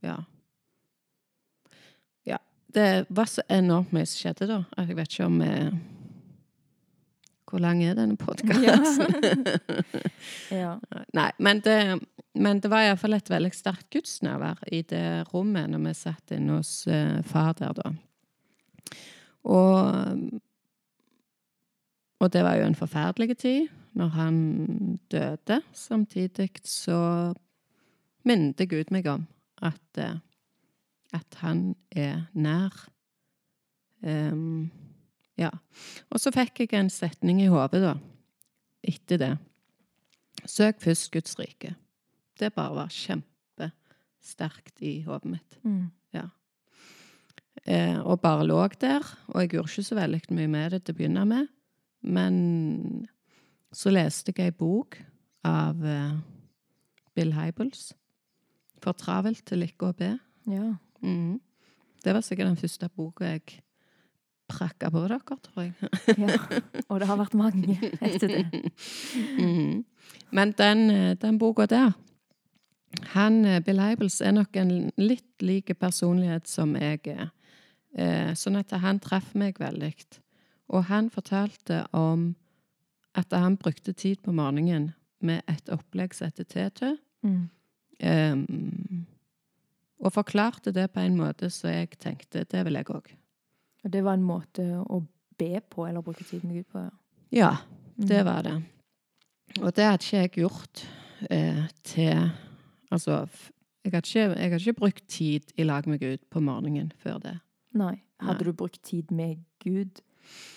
Ja. 0.02 0.24
Ja. 2.24 2.38
Det 2.66 3.06
var 3.08 3.26
så 3.26 3.42
enormt 3.48 3.92
mye 3.92 4.06
som 4.06 4.18
skjedde 4.20 4.46
da. 4.46 4.64
at 4.76 4.88
Jeg 4.88 4.96
vet 4.96 5.12
ikke 5.12 5.26
om 5.26 5.40
jeg 5.42 5.72
Hvor 7.48 7.58
lang 7.58 7.82
er 7.82 7.94
denne 7.94 8.16
podkasten? 8.16 9.14
Ja. 10.62 10.78
Nei, 11.18 11.30
men 11.38 11.60
det, 11.60 11.98
men 12.34 12.60
det 12.60 12.70
var 12.70 12.84
iallfall 12.84 13.16
et 13.16 13.30
veldig 13.30 13.54
sterkt 13.56 13.88
gudsnærvær 13.90 14.60
i 14.72 14.82
det 14.82 15.24
rommet 15.32 15.70
når 15.70 15.86
vi 15.86 15.94
satt 15.94 16.34
inne 16.36 16.58
hos 16.58 16.86
eh, 16.86 17.22
far 17.24 17.54
der, 17.58 17.72
da. 17.72 17.94
Og, 19.48 20.40
og 22.18 22.32
det 22.32 22.42
var 22.44 22.58
jo 22.58 22.66
en 22.66 22.78
forferdelig 22.78 23.36
tid 23.38 23.68
når 23.98 24.08
han 24.14 24.36
døde. 25.10 25.60
Samtidig 25.72 26.50
så 26.64 27.34
minnet 28.26 28.68
Gud 28.70 28.92
meg 28.94 29.06
om 29.10 29.26
at, 29.62 29.98
eh, 29.98 30.18
at 31.14 31.40
han 31.42 31.74
er 31.90 32.28
nær. 32.34 32.74
Um, 34.02 34.70
ja. 35.38 35.50
Og 36.10 36.20
så 36.20 36.30
fikk 36.34 36.60
jeg 36.60 36.74
en 36.78 36.90
setning 36.90 37.42
i 37.42 37.50
hodet, 37.50 37.82
da, 37.82 37.94
etter 38.82 39.18
det. 39.18 39.32
Søk 40.46 40.80
først 40.82 41.10
Guds 41.12 41.38
rike. 41.38 41.74
Det 42.38 42.54
bare 42.54 42.74
var 42.84 42.94
kjempesterkt 42.94 44.82
i 44.86 45.00
hodet 45.02 45.30
mitt. 45.34 45.58
Mm. 45.64 45.90
Eh, 47.68 47.98
og 48.00 48.20
bare 48.20 48.46
lå 48.46 48.60
der. 48.80 49.04
Og 49.28 49.42
jeg 49.42 49.50
gjorde 49.50 49.70
ikke 49.70 49.82
så 49.82 49.98
veldig 49.98 50.20
mye 50.30 50.48
med 50.48 50.70
det 50.72 50.82
til 50.84 50.94
å 50.94 50.98
begynne 50.98 51.24
med. 51.28 51.48
Men 52.02 53.08
så 53.74 53.92
leste 53.92 54.32
jeg 54.36 54.52
ei 54.52 54.54
bok 54.54 54.98
av 55.46 55.84
eh, 55.84 56.18
Bill 57.14 57.34
Hybels. 57.36 57.92
For 58.82 58.94
travelt 58.94 59.42
til 59.48 59.66
ikke 59.66 59.90
å 59.90 59.96
be. 59.98 60.16
ja. 60.50 60.74
Mm. 61.02 61.40
Det 62.02 62.14
var 62.14 62.22
sikkert 62.22 62.46
den 62.46 62.56
første 62.56 62.86
boka 62.94 63.26
jeg 63.26 63.60
prakka 64.48 64.88
på 64.90 65.00
dere, 65.02 65.18
tror 65.42 65.64
jeg. 65.64 65.72
Ja. 66.18 66.36
Og 66.88 67.00
det 67.00 67.08
har 67.10 67.18
vært 67.18 67.34
mange 67.38 67.78
etter 68.00 68.28
det. 68.28 68.44
Mm. 69.38 69.84
Men 70.30 70.52
den, 70.58 70.90
eh, 70.90 71.14
den 71.20 71.38
boka 71.38 71.66
der 71.66 71.92
han, 73.12 73.44
eh, 73.44 73.60
Bill 73.60 73.80
Hybels 73.80 74.20
er 74.20 74.32
nok 74.32 74.56
en 74.56 74.90
litt 74.96 75.42
lik 75.42 75.72
personlighet 75.78 76.48
som 76.48 76.74
jeg 76.76 77.00
er. 77.06 77.30
Eh, 77.94 78.32
sånn 78.34 78.58
at 78.58 78.70
han 78.70 79.00
traff 79.00 79.34
meg 79.34 79.58
veldig. 79.60 79.94
Og 80.68 80.84
han 80.84 81.10
fortalte 81.10 81.86
om 81.96 82.34
at 83.14 83.32
han 83.32 83.56
brukte 83.56 83.92
tid 83.92 84.16
på 84.22 84.32
morgenen 84.32 84.90
med 85.20 85.42
et 85.48 85.68
opplegg 85.72 86.14
som 86.14 86.28
heter 86.28 86.44
TTØ. 86.44 86.90
Mm. 87.26 87.48
Um, 87.98 89.06
og 89.98 90.12
forklarte 90.14 90.70
det 90.72 90.90
på 90.94 91.00
en 91.02 91.16
måte 91.18 91.48
så 91.50 91.72
jeg 91.72 91.96
tenkte 91.98 92.44
det 92.46 92.60
vil 92.68 92.78
jeg 92.78 92.86
òg. 92.94 93.08
Og 93.84 93.90
det 93.92 94.04
var 94.04 94.14
en 94.18 94.22
måte 94.26 94.62
å 94.84 95.00
be 95.38 95.60
på, 95.70 95.86
eller 95.88 96.02
bruke 96.02 96.24
tid 96.26 96.44
med 96.44 96.60
Gud 96.60 96.68
på. 96.72 96.84
Ja. 96.84 96.90
Ja, 97.30 97.56
det 97.98 98.20
Mm. 98.20 98.26
var 98.26 98.42
det. 98.42 98.62
Og 99.62 99.74
det 99.74 99.84
hadde 99.84 100.04
ikke 100.04 100.16
jeg 100.20 100.30
gjort 100.30 100.86
eh, 101.30 101.66
til 101.82 102.30
Altså, 102.92 103.26
jeg 103.84 103.92
hadde, 103.92 104.06
ikke, 104.08 104.20
jeg 104.40 104.50
hadde 104.50 104.56
ikke 104.64 104.72
brukt 104.80 105.08
tid 105.08 105.40
i 105.56 105.62
lag 105.62 105.86
med 105.86 105.98
Gud 106.00 106.18
på 106.30 106.40
morgenen 106.40 106.92
før 106.98 107.18
det. 107.18 107.38
Nei. 107.74 108.00
Hadde 108.20 108.44
Nei. 108.44 108.44
du 108.44 108.52
brukt 108.52 108.82
tid 108.82 109.10
med 109.10 109.36
Gud 109.60 110.00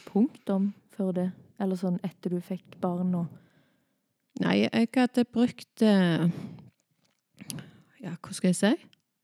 punktum 0.07 0.73
før 0.95 1.11
det? 1.15 1.27
Eller 1.61 1.77
sånn 1.77 1.99
etter 2.03 2.33
du 2.35 2.41
fikk 2.41 2.79
barn 2.81 3.13
og 3.15 3.37
Nei, 4.41 4.61
jeg 4.63 4.87
hadde 4.95 5.25
brukt 5.27 5.81
eh, 5.83 6.23
Ja, 8.01 8.13
hva 8.15 8.33
skal 8.33 8.53
jeg 8.53 8.57
si? 8.57 8.71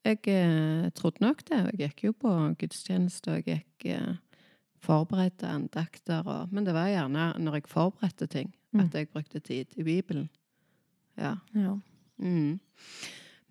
Jeg 0.06 0.20
eh, 0.32 0.90
trodde 0.96 1.24
nok 1.24 1.42
det. 1.48 1.62
Jeg 1.72 1.80
gikk 1.80 2.04
jo 2.04 2.12
på 2.22 2.34
gudstjeneste, 2.60 3.32
og 3.32 3.48
jeg 3.48 3.64
gikk 3.64 3.88
eh, 3.96 4.18
forberedte 4.84 5.48
andakter 5.50 6.28
og 6.28 6.52
Men 6.54 6.68
det 6.68 6.76
var 6.76 6.92
gjerne 6.92 7.32
når 7.40 7.60
jeg 7.60 7.68
forberedte 7.72 8.28
ting, 8.28 8.54
Mm. 8.74 8.82
at 8.84 8.94
jeg 8.94 9.08
brukte 9.10 9.40
tid 9.40 9.66
i 9.78 9.84
Bibelen. 9.84 10.30
Ja. 11.18 11.36
Ja. 11.56 11.78
Mm. 12.20 12.60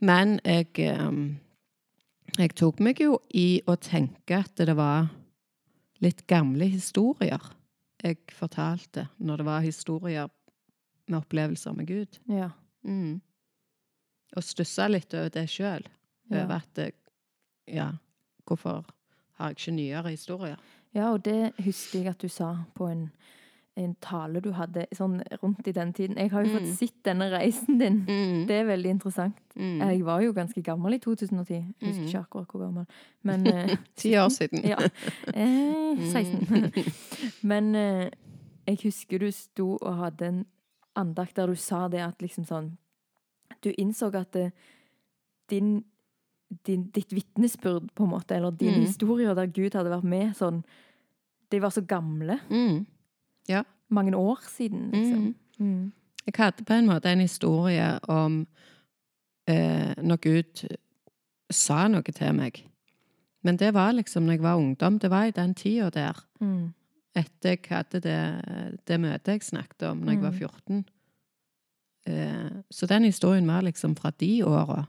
Men 0.00 0.40
jeg 0.44 0.66
Jeg 2.38 2.54
tok 2.54 2.80
meg 2.80 3.00
jo 3.00 3.18
i 3.34 3.62
å 3.66 3.76
tenke 3.80 4.36
at 4.44 4.54
det 4.56 4.76
var 4.76 5.08
litt 6.04 6.26
gamle 6.26 6.68
historier 6.68 7.42
jeg 8.04 8.18
fortalte, 8.36 9.06
når 9.18 9.36
det 9.40 9.46
var 9.46 9.60
historier 9.64 10.28
med 11.08 11.18
opplevelser 11.18 11.72
med 11.72 11.86
Gud. 11.88 12.18
Ja. 12.28 12.50
Mm. 12.84 13.20
Og 14.36 14.44
stussa 14.44 14.86
litt 14.90 15.14
over 15.14 15.30
det 15.32 15.46
sjøl. 15.50 15.86
Ja. 16.30 16.44
Over 16.44 16.60
at 16.60 16.80
Ja, 17.66 17.88
hvorfor 18.46 18.84
har 19.38 19.48
jeg 19.48 19.56
ikke 19.56 19.72
nyere 19.76 20.10
historier? 20.10 20.56
ja, 20.94 21.10
og 21.12 21.24
det 21.24 21.52
husker 21.64 21.98
jeg 21.98 22.08
at 22.08 22.22
du 22.22 22.28
sa 22.28 22.56
på 22.74 22.86
en, 22.88 23.10
en 23.76 23.94
tale 24.00 24.40
du 24.40 24.50
hadde 24.56 24.86
sånn 24.96 25.18
rundt 25.42 25.66
i 25.68 25.72
den 25.72 25.92
tiden. 25.92 26.16
Jeg 26.16 26.30
har 26.30 26.44
jo 26.44 26.50
Mm. 26.50 26.58
fått 26.58 26.78
sett 26.78 27.02
denne 27.04 27.30
reisen 27.30 27.78
din. 27.78 27.98
Mm. 28.06 28.46
Det 28.46 28.54
er 28.60 28.64
veldig 28.64 28.90
interessant. 28.90 29.36
Mm. 29.56 29.78
Jeg 29.80 30.04
var 30.04 30.20
jo 30.22 30.32
ganske 30.32 30.62
gammel 30.64 30.94
i 30.94 30.98
2010. 30.98 31.74
Jeg 31.80 31.88
husker 31.88 32.02
Mm. 32.02 32.08
ikke 32.08 32.24
akkurat 32.24 32.48
hvor 32.48 32.60
gammel. 32.64 32.86
Men 33.22 33.46
eh, 33.46 33.76
Ti 33.96 34.14
år 34.16 34.28
siden. 34.30 34.64
Ja. 34.64 34.78
Eh, 35.34 35.96
16. 36.12 36.72
Men 37.42 37.74
eh, 37.74 38.10
jeg 38.66 38.78
husker 38.82 39.18
du 39.18 39.30
sto 39.30 39.76
og 39.82 39.94
hadde 39.96 40.22
en 40.26 40.46
andakt 40.96 41.34
der 41.36 41.46
du 41.46 41.54
sa 41.54 41.88
det 41.88 42.00
at 42.00 42.18
liksom 42.22 42.44
sånn 42.46 42.76
Du 43.62 43.70
innså 43.78 44.12
at 44.14 44.32
det, 44.32 44.52
din, 45.50 45.84
din, 46.66 46.90
ditt 46.94 47.10
vitnesbyrd, 47.12 47.90
på 47.94 48.04
en 48.04 48.10
måte, 48.10 48.34
eller 48.36 48.50
dine 48.50 48.78
Mm. 48.78 48.86
historier 48.86 49.34
der 49.34 49.46
Gud 49.46 49.72
hadde 49.74 49.90
vært 49.90 50.04
med, 50.04 50.34
sånn 50.36 50.64
De 51.50 51.58
var 51.60 51.70
så 51.70 51.80
gamle. 51.86 52.40
Mm. 52.50 52.86
Mange 53.88 54.16
år 54.16 54.40
siden, 54.48 54.90
liksom. 54.90 55.34
Mm. 55.58 55.92
Jeg 56.26 56.34
hadde 56.36 56.64
på 56.66 56.74
en 56.74 56.86
måte 56.86 57.08
en 57.12 57.20
historie 57.20 57.98
om 58.10 58.46
eh, 59.48 59.94
når 60.02 60.16
Gud 60.16 60.64
sa 61.50 61.84
noe 61.88 62.02
til 62.02 62.34
meg. 62.34 62.64
Men 63.46 63.56
det 63.56 63.74
var 63.74 63.92
liksom 63.94 64.26
når 64.26 64.32
jeg 64.32 64.42
var 64.42 64.56
ungdom. 64.58 64.98
Det 64.98 65.10
var 65.10 65.24
i 65.24 65.30
den 65.30 65.54
tida 65.54 65.90
der. 65.94 66.18
Mm. 66.40 66.72
Etter 67.14 67.54
jeg 67.54 67.62
hadde 67.70 68.00
det, 68.00 68.18
det 68.88 69.00
møtet 69.00 69.32
jeg 69.32 69.42
snakket 69.42 69.86
om 69.88 70.02
når 70.02 70.12
jeg 70.12 70.22
var 70.22 70.30
Mm. 70.30 70.38
14. 70.38 70.84
Eh, 72.06 72.50
så 72.70 72.86
den 72.86 73.04
historien 73.04 73.46
var 73.46 73.60
liksom 73.62 73.94
fra 73.96 74.10
de 74.10 74.42
åra. 74.44 74.84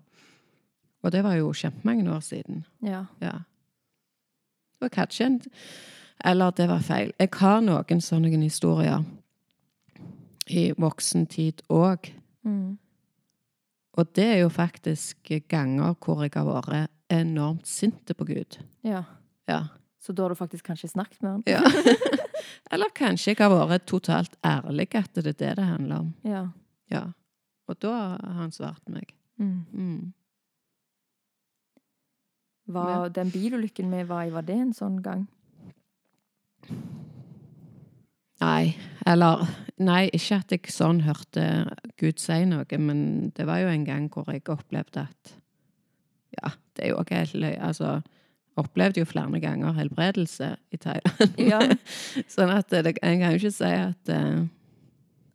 Og 1.04 1.12
det 1.12 1.24
var 1.24 1.36
jo 1.36 1.54
kjempemange 1.54 2.10
år 2.16 2.20
siden. 2.20 2.66
Ja. 2.82 3.06
Ja. 3.22 3.38
Og 4.82 4.90
ikke 4.90 5.26
en 5.26 5.42
Eller 6.26 6.52
det 6.52 6.68
var 6.68 6.82
feil. 6.82 7.14
Jeg 7.20 7.30
har 7.40 7.62
noen 7.62 8.02
sånne 8.02 8.32
historier 8.42 9.04
i 10.50 10.72
voksen 10.78 11.28
tid 11.28 11.62
òg. 11.70 12.12
Mm. 12.48 12.78
Og 13.98 14.14
det 14.16 14.26
er 14.26 14.40
jo 14.44 14.50
faktisk 14.54 15.32
ganger 15.50 15.96
hvor 16.06 16.24
jeg 16.24 16.34
har 16.36 16.46
vært 16.46 16.92
enormt 17.10 17.68
sint 17.68 18.18
på 18.18 18.26
Gud. 18.26 18.60
ja. 18.84 19.04
Ja. 19.48 19.68
Så 20.00 20.14
da 20.14 20.24
har 20.24 20.30
du 20.30 20.36
faktisk 20.36 20.66
kanskje 20.66 20.88
snakket 20.88 21.22
med 21.22 21.32
ham? 21.32 21.44
ja. 21.48 21.62
Eller 22.72 22.90
kanskje 22.96 23.32
jeg 23.32 23.50
har 23.50 23.68
vært 23.68 23.86
totalt 23.88 24.36
ærlig 24.44 24.88
at 24.96 25.14
det 25.16 25.26
er 25.28 25.34
det 25.34 25.56
det 25.58 25.66
handler 25.66 25.96
om. 26.00 26.14
Ja. 26.24 26.48
Ja. 26.92 27.04
Og 27.68 27.76
da 27.82 27.92
har 27.92 28.34
han 28.42 28.52
svart 28.52 28.90
meg. 28.90 29.14
Mm. 29.38 29.66
Mm. 29.72 30.14
Var 32.68 33.10
den 33.10 33.32
bilulykken 33.32 33.92
vi 33.92 34.04
var 34.08 34.24
i, 34.28 34.32
var 34.32 34.42
det 34.48 34.56
en 34.56 34.74
sånn 34.74 35.02
gang? 35.04 35.28
Nei, 38.44 38.76
eller 39.08 39.48
Nei, 39.78 40.08
ikke 40.10 40.40
at 40.42 40.54
jeg 40.54 40.72
sånn 40.74 41.04
hørte 41.06 41.44
Gud 42.02 42.18
si 42.22 42.40
noe, 42.50 42.80
men 42.82 43.30
det 43.38 43.46
var 43.46 43.62
jo 43.62 43.70
en 43.70 43.84
gang 43.86 44.08
hvor 44.10 44.26
jeg 44.34 44.48
opplevde 44.50 45.06
at 45.06 45.34
Ja, 46.38 46.50
det 46.76 46.86
er 46.86 46.92
jo 46.92 47.02
ikke 47.02 47.20
helt 47.22 47.36
løy. 47.38 47.54
Altså, 47.62 48.00
opplevde 48.58 49.04
jo 49.04 49.08
flere 49.10 49.40
ganger 49.42 49.78
helbredelse 49.78 50.56
i 50.74 50.80
Thailand. 50.82 51.38
Ja. 51.38 51.62
sånn 52.34 52.54
at 52.54 52.74
det, 52.74 52.98
jeg 52.98 53.22
kan 53.22 53.36
jo 53.36 53.38
ikke 53.38 53.54
si 53.54 53.70
at 53.70 54.14
uh, 54.14 54.42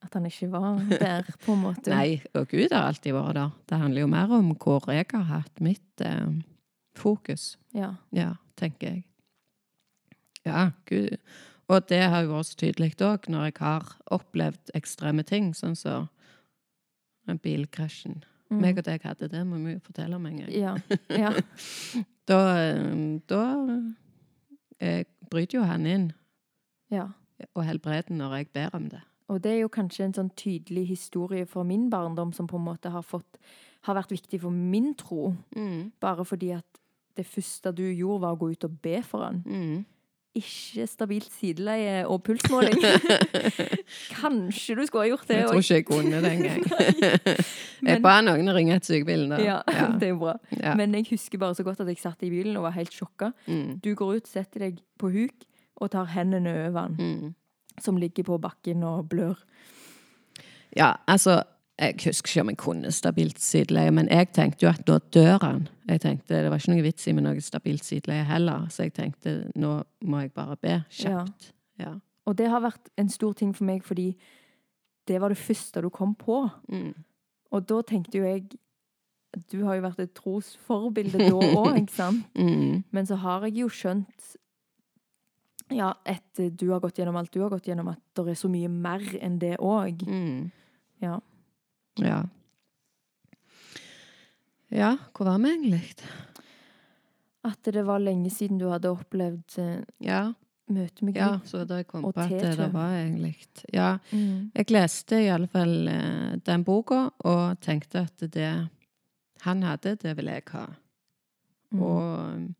At 0.03 0.19
han 0.19 0.27
ikke 0.27 0.51
var 0.51 0.83
der, 0.91 1.31
på 1.45 1.55
en 1.55 1.63
måte? 1.63 1.95
Nei, 1.95 2.19
og 2.35 2.51
Gud 2.51 2.75
har 2.75 2.91
alltid 2.91 3.15
vært 3.15 3.39
der. 3.39 3.55
Det 3.71 3.79
handler 3.79 4.05
jo 4.05 4.11
mer 4.11 4.37
om 4.41 4.51
hvor 4.59 4.91
jeg 4.91 5.07
har 5.15 5.29
hatt 5.31 5.63
mitt 5.63 6.03
uh, 6.03 6.35
fokus. 6.99 7.57
Ja. 7.79 7.95
Ja, 8.11 8.35
tenker 8.59 8.91
jeg. 8.91 9.07
Ja, 10.47 10.71
Gud. 10.89 11.17
Og 11.71 11.89
det 11.89 12.03
har 12.03 12.25
jo 12.25 12.35
vært 12.35 12.51
så 12.51 12.59
tydelig 12.61 12.95
òg 13.01 13.29
når 13.31 13.49
jeg 13.49 13.57
har 13.61 13.93
opplevd 14.13 14.73
ekstreme 14.77 15.25
ting, 15.25 15.53
sånn 15.57 15.77
som 15.79 16.09
så 17.27 17.37
bilkrasjen. 17.43 18.25
Mm. 18.51 18.61
Meg 18.61 18.81
og 18.83 18.85
deg 18.85 19.05
hadde 19.07 19.31
det, 19.33 19.45
må 19.47 19.61
vi 19.63 19.77
jo 19.77 19.85
fortelle 19.87 20.19
om 20.19 20.27
en 20.29 20.43
gang. 20.43 20.51
Ja. 20.53 20.77
ja. 21.09 21.35
Da, 22.23 22.37
eh, 22.55 22.91
da 23.27 23.41
jeg 24.79 25.09
bryter 25.27 25.57
jo 25.59 25.65
han 25.67 25.89
inn 25.91 26.05
ja. 26.95 27.09
og 27.51 27.65
helbreder 27.67 28.15
når 28.15 28.37
jeg 28.37 28.47
ber 28.55 28.77
om 28.79 28.85
det. 28.93 29.01
Og 29.27 29.41
det 29.43 29.51
er 29.57 29.59
jo 29.65 29.73
kanskje 29.75 30.07
en 30.07 30.15
sånn 30.15 30.31
tydelig 30.39 30.85
historie 30.93 31.49
fra 31.51 31.65
min 31.67 31.89
barndom 31.91 32.31
som 32.37 32.47
på 32.47 32.61
en 32.61 32.69
måte 32.69 32.93
har 32.95 33.03
fått 33.03 33.41
har 33.89 33.99
vært 33.99 34.15
viktig 34.15 34.39
for 34.45 34.55
min 34.55 34.93
tro. 34.95 35.33
Bare 35.99 36.25
fordi 36.29 36.53
at 36.55 36.81
det 37.19 37.27
første 37.27 37.73
du 37.75 37.83
gjorde, 37.89 38.23
var 38.23 38.37
å 38.37 38.41
gå 38.41 38.53
ut 38.55 38.67
og 38.69 38.77
be 38.85 39.01
for 39.03 39.27
han. 39.27 39.43
Mm. 39.43 39.83
Ikke 40.35 40.87
stabilt 40.89 41.29
sideleie 41.37 42.07
og 42.09 42.23
pulsmåling. 42.25 42.79
Kanskje 44.21 44.77
du 44.79 44.87
skulle 44.89 45.03
ha 45.05 45.11
gjort 45.11 45.27
det. 45.29 45.37
Jeg 45.37 45.49
tror 45.51 45.61
ikke 45.61 45.75
jeg 45.75 45.85
kunne 45.91 46.23
det 46.25 46.31
engang. 46.33 46.63
jeg 47.91 48.03
ba 48.05 48.15
noen 48.25 48.49
å 48.49 48.55
ringe 48.57 48.79
et 48.79 48.89
sykebil. 48.89 49.27
da. 49.35 49.41
Ja, 49.45 49.59
det 50.01 50.09
er 50.09 50.17
bra. 50.21 50.35
Ja. 50.57 50.73
Men 50.79 50.95
jeg 50.97 51.11
husker 51.11 51.41
bare 51.43 51.57
så 51.59 51.67
godt 51.67 51.83
at 51.85 51.91
jeg 51.93 52.01
satt 52.01 52.25
i 52.25 52.31
bilen 52.33 52.57
og 52.57 52.65
var 52.69 52.77
helt 52.79 52.95
sjokka. 52.97 53.33
Mm. 53.47 53.79
Du 53.85 53.91
går 53.99 54.23
ut, 54.23 54.31
setter 54.31 54.67
deg 54.69 54.81
på 55.01 55.13
huk 55.13 55.45
og 55.83 55.93
tar 55.93 56.09
hendene 56.15 56.53
over 56.69 56.89
den, 56.89 56.97
Mm. 57.03 57.35
som 57.83 57.97
ligger 58.01 58.25
på 58.29 58.37
bakken 58.41 58.83
og 58.89 59.09
blør. 59.13 59.37
Ja, 60.77 60.95
altså 61.09 61.43
Jeg 61.83 61.97
husker 62.05 62.31
ikke 62.31 62.43
om 62.45 62.51
jeg 62.53 62.59
kunne 62.61 62.93
stabilt 62.95 63.41
sideleie, 63.43 63.91
men 63.91 64.09
jeg 64.11 64.29
tenkte 64.37 64.67
jo 64.67 64.71
at 64.71 64.87
nå 64.87 64.99
dør 65.15 65.39
han. 65.43 65.65
Jeg 65.89 66.01
tenkte, 66.01 66.35
Det 66.35 66.51
var 66.51 66.61
ikke 66.61 66.75
noe 66.75 66.85
vits 66.85 67.07
i 67.07 67.13
med 67.13 67.27
noe 67.27 67.41
stabilt 67.43 67.85
sideleie 67.85 68.25
heller, 68.29 68.69
så 68.71 68.87
jeg 68.87 68.95
tenkte 68.95 69.51
nå 69.59 69.83
må 70.07 70.21
jeg 70.23 70.33
bare 70.33 70.57
be 70.57 70.77
kjapt. 70.91 71.53
Ja. 71.83 71.97
Og 72.27 72.39
det 72.39 72.47
har 72.53 72.63
vært 72.63 72.93
en 72.99 73.09
stor 73.11 73.33
ting 73.33 73.51
for 73.57 73.67
meg, 73.67 73.83
fordi 73.85 74.13
det 75.09 75.21
var 75.21 75.33
det 75.33 75.39
første 75.39 75.83
du 75.83 75.89
kom 75.91 76.15
på. 76.15 76.45
Mm. 76.69 76.93
Og 77.51 77.67
da 77.69 77.81
tenkte 77.83 78.19
jo 78.19 78.25
jeg 78.25 78.45
Du 79.51 79.65
har 79.65 79.79
jo 79.79 79.83
vært 79.87 80.01
et 80.01 80.13
trosforbilde 80.13 81.17
da 81.19 81.33
òg, 81.33 81.79
ikke 81.81 81.93
sant? 81.93 82.25
Mm. 82.37 82.85
Men 82.93 83.07
så 83.09 83.17
har 83.17 83.47
jeg 83.49 83.63
jo 83.63 83.69
skjønt 83.73 84.37
ja, 85.73 85.95
etter 86.05 86.51
du 86.51 86.67
har 86.69 86.83
gått 86.83 86.99
gjennom 87.01 87.17
alt 87.17 87.33
du 87.33 87.41
har 87.41 87.49
gått 87.49 87.71
gjennom, 87.71 87.89
at 87.89 88.01
det 88.13 88.35
er 88.35 88.37
så 88.37 88.51
mye 88.53 88.69
mer 88.69 89.01
enn 89.25 89.39
det 89.41 89.55
òg. 89.57 90.03
Mm. 90.05 90.51
Ja. 91.01 91.15
Ja. 92.01 92.23
Ja, 94.73 94.97
hvor 95.13 95.25
var 95.29 95.39
vi 95.39 95.51
egentlig? 95.51 95.95
At 97.45 97.63
det 97.65 97.83
var 97.85 97.99
lenge 98.01 98.31
siden 98.31 98.59
du 98.59 98.69
hadde 98.71 98.89
opplevd 98.95 99.59
eh, 99.59 99.81
Ja, 100.01 100.33
møte 100.73 101.05
med 101.05 101.15
Gud. 101.15 101.21
ja 101.21 101.41
så 101.45 101.65
da 101.69 101.83
kom 101.85 102.05
Og 102.09 102.15
på 102.15 102.21
at 102.23 102.31
det, 102.31 102.53
det 102.57 102.69
var 102.73 102.95
egentlig 102.97 103.35
Ja, 103.75 103.99
Mm. 104.13 104.51
jeg 104.55 104.71
leste 104.71 105.19
i 105.25 105.29
alle 105.29 105.49
fall 105.51 105.89
eh, 105.89 106.37
den 106.47 106.65
boka 106.65 107.11
og 107.25 107.61
tenkte 107.61 108.07
at 108.07 108.25
det 108.33 108.69
han 109.43 109.63
hadde, 109.63 109.97
det 109.97 110.17
vil 110.17 110.27
jeg 110.31 110.43
ha. 110.53 110.67
Mm. 111.73 111.81
Og, 111.83 112.55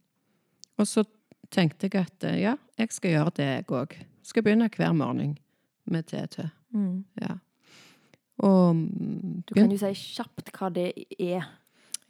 og 0.79 0.87
så 0.87 1.05
tenkte 1.51 1.87
jeg 1.87 1.95
at 2.03 2.25
eh, 2.25 2.41
ja, 2.43 2.57
jeg 2.79 2.89
skal 2.93 3.11
gjøre 3.11 3.31
det, 3.37 3.45
jeg 3.47 3.67
òg. 3.71 3.97
Skal 4.23 4.43
begynne 4.43 4.69
hver 4.69 4.93
morgen 4.93 5.37
med 5.87 6.03
TT. 6.11 6.49
Mm. 6.75 7.05
Ja. 7.21 7.37
Og 8.43 8.75
Du 9.49 9.55
kan 9.55 9.71
jo 9.71 9.79
si 9.79 9.93
kjapt 9.95 10.51
hva 10.57 10.71
det 10.75 10.89
er. 11.19 11.47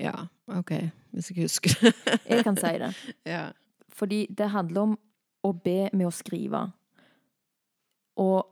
Ja, 0.01 0.15
OK, 0.49 0.73
hvis 1.13 1.31
jeg 1.31 1.45
husker 1.45 1.75
det. 1.81 1.93
Jeg 2.31 2.45
kan 2.45 2.57
si 2.57 2.73
det. 2.81 2.93
ja. 3.35 3.51
Fordi 3.93 4.27
det 4.27 4.49
handler 4.51 4.81
om 4.81 4.95
å 5.45 5.53
be 5.53 5.91
med 5.93 6.09
å 6.09 6.15
skrive. 6.15 6.63
Og 8.19 8.49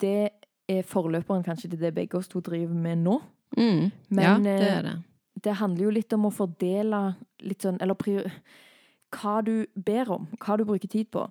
det 0.00 0.30
er 0.66 0.86
forløperen 0.86 1.44
kanskje 1.46 1.70
til 1.70 1.80
det 1.80 1.94
begge 1.94 2.18
oss 2.18 2.30
to 2.32 2.40
driver 2.40 2.74
med 2.74 3.04
nå. 3.04 3.20
Mm. 3.56 3.92
Men, 4.08 4.24
ja, 4.24 4.34
det 4.42 4.56
eh, 4.56 4.72
er 4.78 4.82
det. 4.88 4.96
Det 5.44 5.58
handler 5.60 5.84
jo 5.84 5.92
litt 5.94 6.16
om 6.16 6.26
å 6.26 6.32
fordele 6.32 7.00
litt 7.44 7.62
sånn 7.62 7.76
Eller 7.84 7.94
prior, 8.00 8.30
hva 9.12 9.36
du 9.44 9.66
ber 9.74 10.10
om. 10.16 10.26
Hva 10.40 10.56
du 10.56 10.64
bruker 10.66 10.90
tid 10.90 11.10
på. 11.12 11.26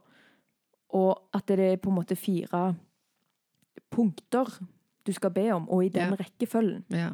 Og 0.96 1.36
at 1.36 1.48
det 1.50 1.60
er 1.60 1.82
på 1.82 1.92
en 1.92 1.98
måte 1.98 2.16
fire 2.16 2.70
punkter 3.92 4.54
du 5.06 5.12
skal 5.14 5.32
be 5.32 5.52
om, 5.54 5.70
og 5.70 5.86
i 5.86 5.90
den 5.90 6.10
Ja. 6.10 6.16
rekkefølgen. 6.16 6.84
Ja. 6.92 7.10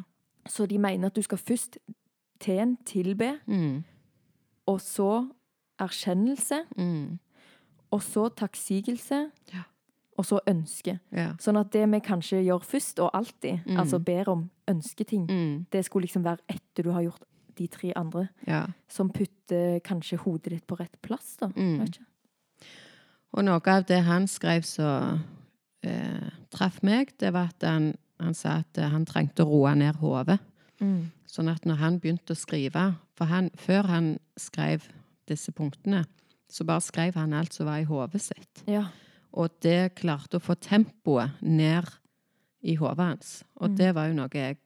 Så 0.48 0.66
de 0.66 0.78
mener 0.78 1.06
at 1.06 1.14
du 1.16 1.22
skal 1.22 1.38
først 1.38 1.78
til 2.40 2.58
en 2.58 2.76
tilbe, 2.84 3.38
Mm. 3.46 3.84
og 4.66 4.80
så 4.80 5.28
erkjennelse, 5.78 6.64
Mm. 6.76 7.18
og 7.90 8.02
så 8.02 8.28
takksigelse, 8.36 9.30
Ja. 9.52 9.62
og 10.18 10.24
så 10.26 10.38
ønske. 10.46 10.98
Ja. 11.12 11.32
Sånn 11.38 11.58
at 11.60 11.70
det 11.72 11.90
vi 11.90 11.98
kanskje 12.00 12.44
gjør 12.44 12.62
først, 12.64 12.98
og 13.02 13.10
alltid, 13.14 13.60
Mm. 13.66 13.76
altså 13.78 13.98
ber 13.98 14.28
om 14.28 14.50
ønsketing, 14.68 15.26
Mm. 15.28 15.66
det 15.72 15.84
skulle 15.84 16.02
liksom 16.06 16.22
være 16.24 16.38
etter 16.48 16.82
du 16.82 16.90
har 16.90 17.02
gjort 17.02 17.22
de 17.58 17.66
tre 17.66 17.92
andre, 17.96 18.28
ja. 18.46 18.66
som 18.88 19.10
putter 19.10 19.80
kanskje 19.80 20.16
hodet 20.18 20.50
ditt 20.50 20.66
på 20.66 20.76
rett 20.80 20.96
plass, 21.02 21.36
da. 21.40 21.46
Mm. 21.48 21.86
Og 23.32 23.44
noe 23.44 23.60
av 23.66 23.84
det 23.86 24.02
han 24.04 24.26
skrev 24.26 24.62
som 24.64 25.20
eh, 25.82 26.30
traff 26.50 26.80
meg, 26.82 27.12
det 27.18 27.32
var 27.34 27.50
at 27.52 27.62
han, 27.66 27.92
han 28.20 28.34
sa 28.34 28.58
at 28.62 28.78
eh, 28.78 28.88
han 28.92 29.04
trengte 29.08 29.44
å 29.44 29.48
roe 29.50 29.74
ned 29.78 29.96
hodet. 30.02 30.38
Mm. 30.80 31.10
Sånn 31.26 31.48
at 31.52 31.64
når 31.68 31.78
han 31.80 31.98
begynte 32.02 32.34
å 32.34 32.36
skrive 32.38 32.94
For 33.16 33.28
han, 33.30 33.50
før 33.56 33.86
han 33.86 34.18
skrev 34.40 34.82
disse 35.30 35.52
punktene, 35.54 36.04
så 36.50 36.64
bare 36.66 36.82
skrev 36.84 37.14
han 37.16 37.32
alt 37.38 37.54
som 37.54 37.66
var 37.68 37.78
i 37.80 37.86
hodet 37.88 38.20
sitt. 38.24 38.64
Ja. 38.66 38.86
Og 39.32 39.48
det 39.62 39.94
klarte 39.94 40.36
å 40.36 40.42
få 40.42 40.56
tempoet 40.60 41.38
ned 41.40 41.86
i 42.62 42.74
hodet 42.76 42.98
hans. 43.06 43.30
Og 43.60 43.70
Mm. 43.70 43.76
det 43.78 43.94
var 43.94 44.08
jo 44.08 44.14
noe 44.18 44.28
jeg 44.34 44.58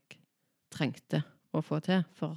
trengte 0.72 1.22
å 1.55 1.62
få 1.62 1.79
til, 1.85 2.02
for 2.18 2.37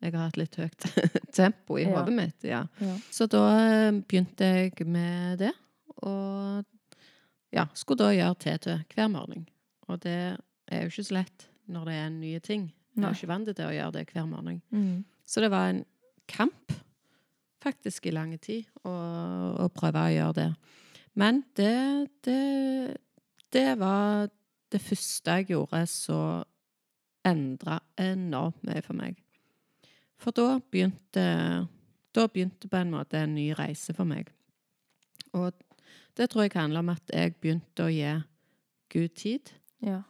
jeg 0.00 0.12
har 0.14 0.24
hatt 0.30 0.38
litt 0.40 0.56
høyt 0.56 0.86
tempo 1.36 1.76
i 1.78 1.84
Ja. 1.84 1.98
hodet 1.98 2.14
mitt. 2.16 2.44
ja. 2.44 2.62
ja. 2.80 2.94
Så 3.10 3.26
da 3.28 3.42
eh, 3.58 3.90
begynte 4.00 4.44
jeg 4.54 4.86
med 4.86 5.38
det, 5.42 5.52
og 6.02 6.64
ja, 7.54 7.66
skulle 7.74 8.04
da 8.04 8.10
gjøre 8.14 8.38
TT 8.38 8.74
hver 8.94 9.08
morgen. 9.12 9.48
Og 9.88 10.02
det 10.04 10.18
er 10.70 10.84
jo 10.84 10.92
ikke 10.92 11.06
så 11.08 11.16
lett 11.18 11.48
når 11.70 11.88
det 11.88 11.96
er 11.98 12.12
nye 12.14 12.42
ting. 12.44 12.68
Jeg 12.96 13.06
er 13.06 13.16
ikke 13.16 13.30
vant 13.30 13.50
til 13.50 13.66
å 13.66 13.74
gjøre 13.74 13.94
det 13.98 14.04
hver 14.10 14.26
morgen. 14.28 14.60
Mm. 14.74 15.04
Så 15.26 15.42
det 15.42 15.50
var 15.52 15.70
en 15.70 15.84
kamp, 16.30 16.72
faktisk 17.62 18.06
i 18.06 18.14
lang 18.14 18.34
tid, 18.42 18.66
å, 18.86 18.92
å 19.64 19.68
prøve 19.74 20.02
å 20.02 20.14
gjøre 20.14 20.36
det. 20.40 20.50
Men 21.18 21.42
det, 21.58 22.10
det, 22.26 22.96
det 23.54 23.68
var 23.80 24.30
det 24.70 24.82
første 24.82 25.40
jeg 25.40 25.50
gjorde 25.54 25.82
som 25.90 26.46
endra 27.26 27.80
enormt 28.00 28.62
mye 28.66 28.82
for 28.84 28.96
meg. 28.96 29.18
For 30.20 30.36
da 30.36 30.58
begynte, 30.60 31.24
da 32.14 32.26
begynte 32.28 32.68
på 32.68 32.80
en 32.80 32.92
måte 32.94 33.20
en 33.20 33.34
ny 33.36 33.50
reise 33.56 33.94
for 33.96 34.08
meg. 34.08 34.30
Og 35.36 35.52
det 36.16 36.30
tror 36.30 36.42
jeg 36.46 36.52
handler 36.54 36.80
om 36.84 36.88
at 36.94 37.10
jeg 37.12 37.34
begynte 37.40 37.84
å 37.86 37.90
gi 37.92 38.14
Gud 38.90 39.14
tid. 39.16 39.52
ja. 39.84 40.02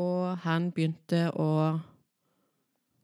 Og 0.00 0.38
han 0.46 0.70
begynte 0.72 1.26
å 1.36 1.80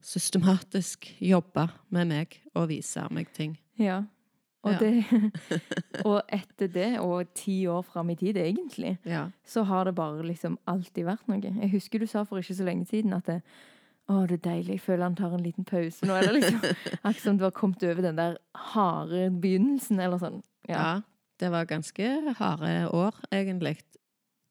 systematisk 0.01 1.09
jobbe 1.21 1.67
med 1.93 2.07
meg 2.09 2.37
og 2.55 2.69
vise 2.71 3.03
meg 3.13 3.31
ting. 3.35 3.57
Ja. 3.77 4.03
Og, 4.63 4.73
Ja. 4.73 4.79
Det, 4.79 5.21
og 6.09 6.21
etter 6.33 6.67
det, 6.67 6.99
og 6.99 7.29
ti 7.37 7.67
år 7.67 7.83
fram 7.85 8.09
i 8.09 8.15
tid 8.15 8.35
egentlig, 8.37 8.97
Ja. 9.05 9.29
så 9.45 9.63
har 9.63 9.85
det 9.85 9.95
bare 9.95 10.23
liksom 10.25 10.57
alltid 10.67 11.05
vært 11.05 11.27
noe. 11.27 11.39
Jeg 11.41 11.71
husker 11.71 11.99
du 11.99 12.07
sa 12.07 12.23
for 12.23 12.39
ikke 12.39 12.55
så 12.57 12.65
lenge 12.65 12.87
siden 12.89 13.13
at 13.13 13.25
det, 13.29 13.41
å, 14.09 14.25
det 14.27 14.39
er 14.39 14.49
deilig, 14.49 14.79
jeg 14.79 14.81
føler 14.81 15.03
han 15.03 15.15
tar 15.15 15.33
en 15.35 15.43
liten 15.43 15.65
pause 15.65 16.05
nå. 16.07 16.15
Eller 16.15 16.33
liksom, 16.39 16.59
akkurat 17.03 17.21
som 17.23 17.37
du 17.37 17.43
har 17.43 17.51
kommet 17.55 17.83
over 17.83 18.01
den 18.01 18.17
der 18.17 18.37
harde 18.73 19.29
begynnelsen, 19.41 19.99
eller 19.99 20.17
sånn. 20.17 20.41
Ja. 20.67 20.75
ja. 20.79 21.01
Det 21.37 21.51
var 21.53 21.69
ganske 21.69 22.33
harde 22.39 22.73
år, 22.89 23.15
egentlig. 23.31 23.77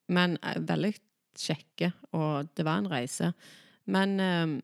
Men 0.09 0.39
eh, 0.43 0.61
veldig 0.63 0.95
kjekke, 1.37 1.93
og 2.17 2.49
det 2.57 2.65
var 2.65 2.81
en 2.81 2.91
reise. 2.91 3.33
Men 3.91 4.21
eh, 4.21 4.57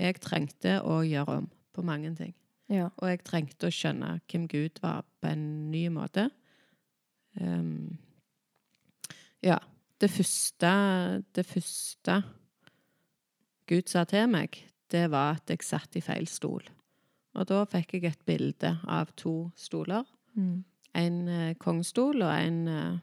jeg 0.00 0.20
trengte 0.22 0.80
å 0.82 1.00
gjøre 1.06 1.40
om 1.42 1.50
på 1.70 1.84
mange 1.86 2.12
ting. 2.18 2.34
Ja. 2.70 2.88
Og 2.98 3.10
jeg 3.10 3.24
trengte 3.26 3.68
å 3.68 3.74
skjønne 3.74 4.16
hvem 4.30 4.46
Gud 4.50 4.80
var 4.82 5.04
på 5.20 5.30
en 5.30 5.70
ny 5.72 5.88
måte. 5.94 6.28
Um, 7.38 7.98
ja. 9.44 9.58
Det 10.00 10.08
første, 10.08 10.68
det 11.36 11.42
første 11.44 12.14
Gud 13.68 13.90
sa 13.92 14.06
til 14.08 14.30
meg, 14.32 14.56
det 14.90 15.10
var 15.12 15.36
at 15.36 15.50
jeg 15.52 15.66
satt 15.66 15.98
i 15.98 16.02
feil 16.02 16.24
stol. 16.30 16.64
Og 17.36 17.46
da 17.50 17.58
fikk 17.68 17.98
jeg 17.98 18.08
et 18.08 18.24
bilde 18.26 18.70
av 18.88 19.12
to 19.20 19.50
stoler. 19.60 20.08
Mm. 20.34 20.64
En 20.94 21.28
eh, 21.28 21.54
kongestol 21.58 22.22
og 22.22 22.32
en 22.34 22.68
eh, 22.68 22.98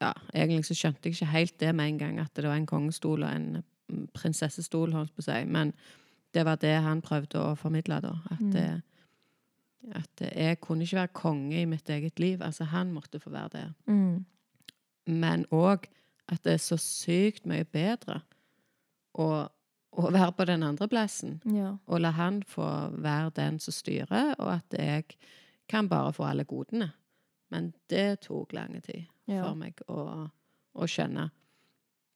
Ja, 0.00 0.12
egentlig 0.34 0.64
så 0.66 0.74
skjønte 0.74 1.04
jeg 1.08 1.14
ikke 1.14 1.26
helt 1.30 1.58
det 1.60 1.74
med 1.78 1.88
en 1.92 1.98
gang, 1.98 2.18
at 2.18 2.32
det 2.34 2.44
var 2.48 2.56
en 2.56 2.66
kongestol 2.66 3.22
og 3.22 3.30
en 3.30 3.62
mm, 3.88 4.06
prinsessestol, 4.16 4.92
holdt 4.96 5.12
på 5.14 5.22
å 5.22 5.26
si. 5.28 5.44
Men 5.46 5.72
det 6.34 6.42
var 6.48 6.56
det 6.56 6.72
han 6.82 7.02
prøvde 7.04 7.38
å 7.38 7.52
formidle, 7.60 8.00
da. 8.02 8.14
At, 8.32 8.40
Mm. 8.40 8.56
eh, 8.56 8.80
at 9.94 10.22
jeg 10.36 10.60
kunne 10.60 10.82
ikke 10.82 10.96
være 10.96 11.12
konge 11.14 11.60
i 11.60 11.64
mitt 11.66 11.88
eget 11.90 12.18
liv. 12.18 12.42
Altså, 12.42 12.64
han 12.64 12.90
måtte 12.92 13.20
få 13.20 13.30
være 13.30 13.48
det. 13.52 13.74
Mm. 13.86 14.24
Men 15.06 15.44
òg 15.52 15.86
at 16.28 16.42
det 16.42 16.52
er 16.54 16.62
så 16.62 16.76
sykt 16.78 17.46
mye 17.46 17.64
bedre 17.64 18.22
å 19.18 19.48
å 19.92 20.08
være 20.10 20.32
på 20.32 20.44
den 20.48 20.62
andre 20.64 20.86
plassen. 20.88 21.34
Ja. 21.44 21.74
Og 21.86 22.00
la 22.00 22.10
han 22.16 22.42
få 22.48 22.64
være 22.96 23.30
den 23.36 23.58
som 23.60 23.72
styrer, 23.76 24.34
og 24.38 24.48
at 24.54 24.72
jeg 24.78 25.04
kan 25.72 25.88
bare 25.88 26.12
få 26.16 26.26
alle 26.28 26.44
godene. 26.48 26.90
Men 27.52 27.72
det 27.92 28.22
tok 28.28 28.52
lang 28.56 28.78
tid 28.84 29.06
Ja. 29.28 29.44
for 29.44 29.54
meg 29.56 29.80
å, 29.88 30.28
å 30.74 30.86
skjønne. 30.88 31.28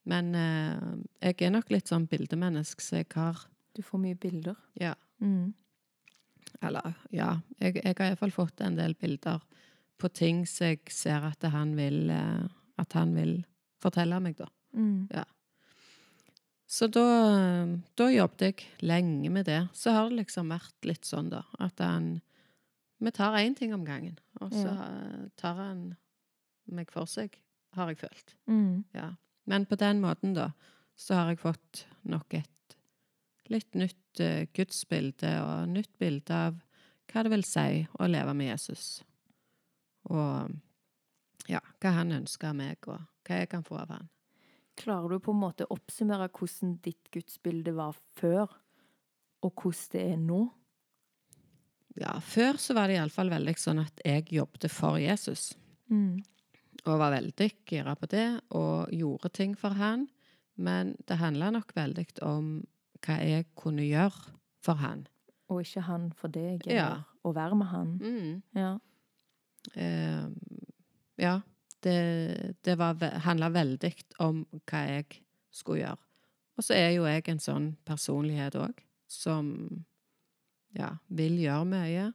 Men 0.07 0.33
eh, 0.35 1.29
jeg 1.29 1.47
er 1.47 1.53
nok 1.53 1.69
litt 1.73 1.89
sånn 1.91 2.07
bildemenneske, 2.09 2.83
så 2.83 3.01
jeg 3.01 3.11
har 3.15 3.45
Du 3.77 3.83
får 3.85 3.99
mye 4.01 4.17
bilder. 4.17 4.55
Ja. 4.73 4.95
Mm. 5.21 5.53
Eller 6.65 6.95
ja. 7.13 7.35
Jeg, 7.59 7.75
jeg 7.83 7.93
har 7.99 8.07
iallfall 8.07 8.33
fått 8.33 8.61
en 8.65 8.77
del 8.79 8.95
bilder 8.97 9.43
på 10.01 10.09
ting 10.09 10.45
som 10.49 10.71
jeg 10.71 10.89
ser 10.93 11.25
at 11.27 11.43
han 11.53 11.75
vil 11.77 12.09
eh, 12.09 12.45
At 12.81 12.93
han 12.97 13.13
vil 13.17 13.43
fortelle 13.81 14.17
meg, 14.21 14.37
da. 14.37 14.47
Mm. 14.73 15.07
Så 16.67 16.87
da, 16.91 17.03
da 17.97 18.07
jobbet 18.11 18.41
jeg 18.43 18.65
lenge 18.85 19.29
med 19.33 19.45
det. 19.47 19.67
Så 19.73 19.93
har 19.95 20.09
det 20.09 20.23
liksom 20.23 20.49
vært 20.51 20.85
litt 20.89 21.05
sånn, 21.07 21.29
da, 21.31 21.43
at 21.63 21.79
han 21.81 22.17
Vi 22.97 23.11
tar 23.13 23.37
én 23.37 23.55
ting 23.55 23.73
om 23.73 23.85
gangen, 23.85 24.17
og 24.41 24.53
så 24.53 24.67
ja. 24.67 24.85
tar 25.37 25.59
han 25.59 25.81
meg 26.65 26.91
for 26.91 27.09
seg, 27.09 27.35
har 27.77 27.91
jeg 27.91 27.99
følt. 28.01 28.35
Mm. 28.49 28.85
Ja. 28.97 29.11
Men 29.45 29.65
på 29.69 29.77
den 29.79 30.01
måten, 30.01 30.33
da, 30.33 30.51
så 30.97 31.19
har 31.19 31.31
jeg 31.31 31.43
fått 31.43 31.85
nok 32.09 32.33
et 32.39 32.77
litt 33.47 33.77
nytt 33.79 34.21
uh, 34.23 34.43
gudsbilde 34.53 35.33
og 35.43 35.69
nytt 35.71 35.93
bilde 36.01 36.39
av 36.49 36.57
hva 37.07 37.23
det 37.23 37.31
vil 37.31 37.45
si 37.47 37.85
å 37.95 38.09
leve 38.09 38.33
med 38.35 38.49
Jesus. 38.49 38.87
Og 40.11 40.51
ja, 41.47 41.61
hva 41.79 41.93
han 42.01 42.11
ønsker 42.17 42.51
av 42.51 42.57
meg, 42.59 42.81
og 42.89 42.99
hva 43.27 43.41
jeg 43.41 43.51
kan 43.53 43.63
få 43.63 43.79
av 43.79 43.93
han. 43.95 44.09
Klarer 44.77 45.15
du 45.15 45.23
på 45.23 45.33
en 45.33 45.41
måte 45.41 45.65
å 45.65 45.77
oppsummere 45.77 46.29
hvordan 46.29 46.75
ditt 46.85 47.09
gudsbilde 47.13 47.73
var 47.77 47.95
før, 48.19 48.51
og 49.45 49.63
hvordan 49.63 49.93
det 49.93 50.03
er 50.11 50.19
nå? 50.21 50.41
Ja, 51.97 52.19
før 52.21 52.59
så 52.61 52.75
var 52.77 52.87
det 52.91 52.97
iallfall 52.99 53.31
veldig 53.33 53.55
sånn 53.57 53.81
at 53.81 54.01
jeg 54.05 54.27
jobbet 54.37 54.67
for 54.71 54.99
Jesus. 55.01 55.51
Mm. 55.89 56.19
Og 56.85 56.99
var 57.01 57.11
veldig 57.15 57.47
gira 57.67 57.95
på 57.97 58.07
det, 58.11 58.27
og 58.55 58.91
gjorde 58.93 59.31
ting 59.33 59.55
for 59.57 59.73
han. 59.79 60.07
Men 60.57 60.95
det 61.09 61.17
handla 61.19 61.49
nok 61.53 61.73
veldig 61.77 62.07
om 62.25 62.51
hva 63.05 63.17
jeg 63.25 63.47
kunne 63.57 63.85
gjøre 63.85 64.33
for 64.63 64.79
han. 64.81 65.05
Og 65.49 65.61
ikke 65.63 65.83
han 65.87 66.09
for 66.17 66.27
deg, 66.33 66.65
Ja. 66.67 67.03
å 67.23 67.33
være 67.33 67.55
med 67.55 67.67
han. 67.67 67.93
Mm. 68.01 68.41
Ja. 68.55 68.71
Eh, 69.75 70.27
ja. 71.17 71.39
Det, 71.81 72.55
det 72.65 72.75
handla 73.23 73.49
veldig 73.53 73.93
om 74.19 74.45
hva 74.65 74.79
jeg 74.89 75.21
skulle 75.53 75.83
gjøre. 75.83 76.01
Og 76.57 76.65
så 76.65 76.73
er 76.73 76.89
jo 76.95 77.05
jeg 77.05 77.27
en 77.29 77.39
sånn 77.39 77.67
personlighet 77.85 78.55
òg, 78.57 78.79
som 79.07 79.85
ja, 80.77 80.93
vil 81.09 81.39
gjøre 81.41 81.67
mye. 81.69 82.07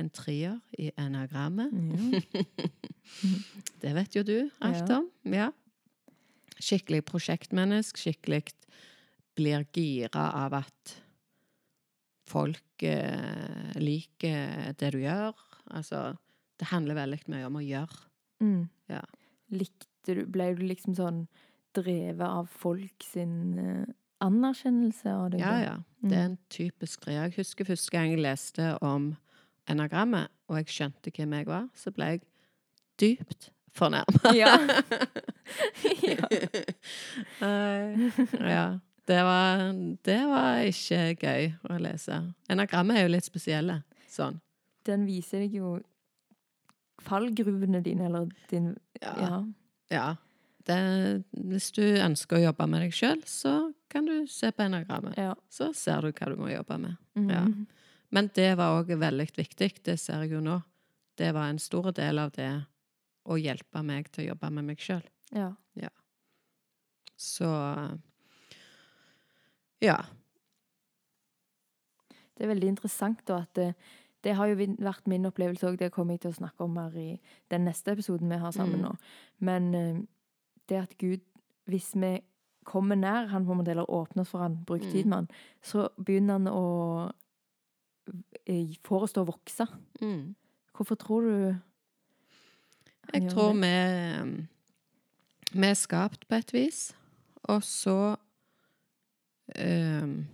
En 0.00 0.08
trier 0.14 0.56
i 0.80 0.90
enagrammet. 0.96 1.74
Ja. 1.74 2.20
Det 3.82 3.90
vet 3.96 4.14
jo 4.14 4.22
du 4.22 4.36
alt 4.62 4.90
om. 4.94 5.08
Ja. 5.26 5.48
Skikkelig 6.62 7.02
prosjektmenneske. 7.08 7.98
Skikkelig 7.98 8.44
blir 9.34 9.64
gira 9.74 10.28
av 10.44 10.54
at 10.60 10.94
folk 12.30 12.84
eh, 12.86 13.74
liker 13.80 14.74
det 14.78 14.92
du 14.94 15.00
gjør. 15.02 15.38
Altså, 15.74 16.10
det 16.60 16.70
handler 16.70 17.00
veldig 17.00 17.22
mye 17.32 17.48
om 17.48 17.58
å 17.58 17.64
gjøre. 17.64 18.02
Mm. 18.44 18.62
Ja. 18.92 19.02
Likte 19.52 20.14
du 20.16 20.24
Ble 20.32 20.52
du 20.56 20.62
liksom 20.64 20.94
sånn 20.96 21.24
drevet 21.76 22.26
av 22.26 22.48
folk 22.50 23.04
sin 23.04 23.58
eh, 23.60 23.90
anerkjennelse 24.20 25.14
og 25.14 25.32
det 25.32 25.40
Ja, 25.40 25.54
ja. 25.62 25.76
Det 26.02 26.16
er 26.16 26.24
en 26.24 26.38
typisk 26.50 27.04
greie. 27.04 27.20
Jeg 27.20 27.34
husker 27.36 27.64
første 27.64 27.90
gang 27.90 28.10
jeg 28.10 28.22
leste 28.22 28.74
om 28.82 29.14
enagrammet, 29.68 30.28
og 30.48 30.56
jeg 30.56 30.66
skjønte 30.74 31.12
hvem 31.16 31.32
jeg 31.32 31.46
var, 31.46 31.66
så 31.74 31.92
ble 31.94 32.04
jeg 32.04 32.22
dypt 33.00 33.50
fornærma. 33.76 34.32
Ja. 34.34 34.56
ja. 36.12 36.28
ja. 38.40 38.78
Det 39.06 39.22
var, 39.26 39.72
det 40.04 40.20
var 40.30 40.60
ikke 40.70 41.00
gøy 41.18 41.46
å 41.66 41.78
lese. 41.82 42.20
Enagrammet 42.52 42.98
er 42.98 43.06
jo 43.08 43.14
litt 43.14 43.26
spesielle. 43.26 43.80
Sånn. 44.10 44.40
Den 44.86 45.06
viser 45.08 45.44
deg 45.44 45.56
jo 45.58 45.78
fallgruvene 47.02 47.80
dine, 47.84 48.06
eller 48.10 48.28
din 48.50 48.74
Ja. 49.00 49.14
Ja. 49.18 49.44
ja. 49.90 50.08
Det, 50.66 50.78
hvis 51.32 51.70
du 51.72 51.82
ønsker 51.82 52.36
å 52.36 52.44
jobbe 52.44 52.66
med 52.68 52.84
deg 52.84 52.94
sjøl, 52.94 53.22
så 53.26 53.72
kan 53.90 54.06
du 54.06 54.26
se 54.30 54.52
på 54.54 54.62
enagrammet. 54.62 55.16
ja. 55.18 55.34
Så 55.50 55.72
ser 55.74 56.00
du 56.06 56.12
hva 56.12 56.28
du 56.30 56.36
må 56.40 56.48
jobbe 56.52 56.78
med. 56.78 56.96
Mhm. 57.18 57.30
Ja. 57.30 57.44
Men 58.10 58.30
det 58.34 58.56
var 58.58 58.80
òg 58.82 58.88
veldig 58.98 59.26
viktig, 59.36 59.82
det 59.86 59.98
ser 60.00 60.22
jeg 60.24 60.32
jo 60.32 60.40
nå. 60.42 60.60
Det 61.16 61.32
var 61.34 61.48
en 61.50 61.58
stor 61.62 61.92
del 61.92 62.18
av 62.18 62.30
det 62.32 62.48
å 63.26 63.36
hjelpe 63.38 63.82
meg 63.84 64.08
til 64.10 64.24
å 64.24 64.28
jobbe 64.32 64.50
med 64.50 64.64
meg 64.64 64.78
sjøl. 64.82 65.02
ja. 65.34 65.52
Så 67.20 67.44
ja. 69.84 69.98
Det 72.36 72.44
er 72.46 72.48
veldig 72.54 72.70
interessant 72.72 73.20
da 73.28 73.42
at 73.44 73.52
det, 73.58 73.66
det 74.24 74.34
har 74.38 74.48
jo 74.48 74.56
vært 74.80 75.06
min 75.10 75.28
opplevelse 75.28 75.68
òg, 75.68 75.76
det 75.80 75.90
kommer 75.92 76.16
jeg 76.16 76.22
til 76.24 76.32
å 76.32 76.38
snakke 76.40 76.64
om 76.64 76.78
her 76.80 76.96
i 76.96 77.08
den 77.52 77.66
neste 77.68 77.92
episoden 77.92 78.30
vi 78.32 78.38
har 78.40 78.52
sammen 78.56 78.80
Mm. 78.80 78.86
nå. 78.88 78.94
Men 79.40 79.74
eh, 79.74 80.00
det 80.68 80.78
at 80.82 80.96
Gud, 80.98 81.20
hvis 81.68 81.92
vi 81.94 82.14
kommer 82.64 82.96
nær 82.96 83.26
han 83.32 83.46
eller 83.68 83.90
åpner 83.90 84.24
for 84.24 84.38
han, 84.38 84.64
bruker 84.66 84.86
Mm. 84.86 84.92
tid 84.92 85.04
med 85.06 85.16
han, 85.16 85.28
så 85.62 85.88
begynner 85.96 86.32
han 86.32 86.46
å 86.48 87.12
forestå 88.46 88.78
får 88.84 89.02
oss 89.02 89.12
til 89.12 89.22
å 89.22 89.28
vokse. 89.30 89.66
Mm. 90.00 90.34
Hvorfor 90.74 90.94
tror 90.96 91.20
du 91.22 91.56
han 93.12 93.22
Jeg 93.22 93.30
tror 93.30 93.52
vi, 93.52 94.46
vi 95.52 95.66
er 95.66 95.74
skapt 95.74 96.28
på 96.28 96.34
et 96.34 96.52
vis, 96.52 96.94
og 97.42 97.62
så 97.62 98.16
um, 99.58 100.26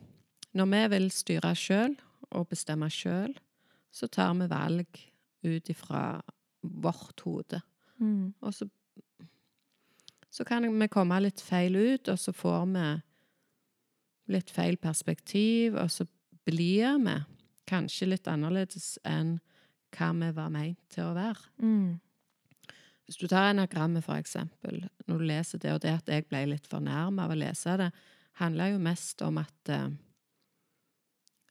Når 0.53 0.67
vi 0.73 0.89
vil 0.89 1.11
styre 1.11 1.55
sjøl 1.55 1.97
og 2.31 2.49
bestemme 2.49 2.89
sjøl, 2.91 3.35
så 3.93 4.09
tar 4.09 4.35
vi 4.35 4.49
valg 4.49 4.87
ut 5.45 5.69
ifra 5.69 6.23
vårt 6.63 7.21
hode. 7.25 7.61
mm. 7.99 8.35
Og 8.41 8.55
så, 8.55 8.69
så 10.37 10.45
kan 10.45 10.67
vi 10.81 10.89
komme 10.93 11.17
litt 11.25 11.41
feil 11.41 11.77
ut, 11.77 12.09
og 12.13 12.19
så 12.21 12.33
får 12.37 12.65
vi 12.75 12.87
litt 14.35 14.51
feil 14.53 14.77
perspektiv, 14.77 15.79
og 15.81 15.89
så 15.91 16.05
blir 16.45 16.99
vi 17.01 17.15
kanskje 17.67 18.11
litt 18.11 18.29
annerledes 18.29 18.99
enn 19.09 19.39
hva 19.97 20.11
vi 20.13 20.29
var 20.37 20.51
meint 20.53 20.83
til 20.93 21.07
å 21.09 21.15
være. 21.17 21.49
Mm. 21.63 21.95
Hvis 23.07 23.21
du 23.23 23.25
tar 23.31 23.53
enagrammet, 23.53 24.05
for 24.05 24.19
eksempel, 24.19 24.83
når 25.07 25.23
du 25.23 25.25
leser 25.31 25.63
det, 25.63 25.73
og 25.73 25.81
det 25.87 25.95
at 25.95 26.13
jeg 26.13 26.27
ble 26.29 26.43
litt 26.51 26.69
fornærma 26.69 27.25
av 27.25 27.33
å 27.33 27.39
lese 27.39 27.79
det, 27.81 27.89
handler 28.43 28.75
jo 28.75 28.83
mest 28.83 29.25
om 29.25 29.41
at 29.43 29.73
eh, 29.73 29.89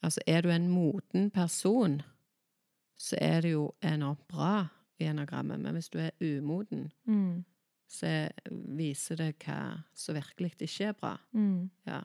Altså, 0.05 0.21
er 0.27 0.43
du 0.45 0.51
en 0.53 0.67
moden 0.69 1.31
person, 1.33 1.95
så 2.93 3.17
er 3.17 3.39
det 3.41 3.55
jo 3.55 3.71
enormt 3.81 4.27
bra 4.29 4.67
i 5.01 5.07
enagrammet, 5.09 5.57
men 5.63 5.73
hvis 5.73 5.89
du 5.89 5.97
er 5.97 6.11
umoden, 6.21 6.91
Mm. 7.07 7.41
Så 7.87 8.11
viser 8.75 9.19
det 9.19 9.31
hva 9.45 9.59
som 9.95 10.17
virkelig 10.17 10.55
ikke 10.65 10.89
er 10.89 10.97
bra. 10.99 11.13
Mm. 11.37 11.69
Ja. 11.87 12.01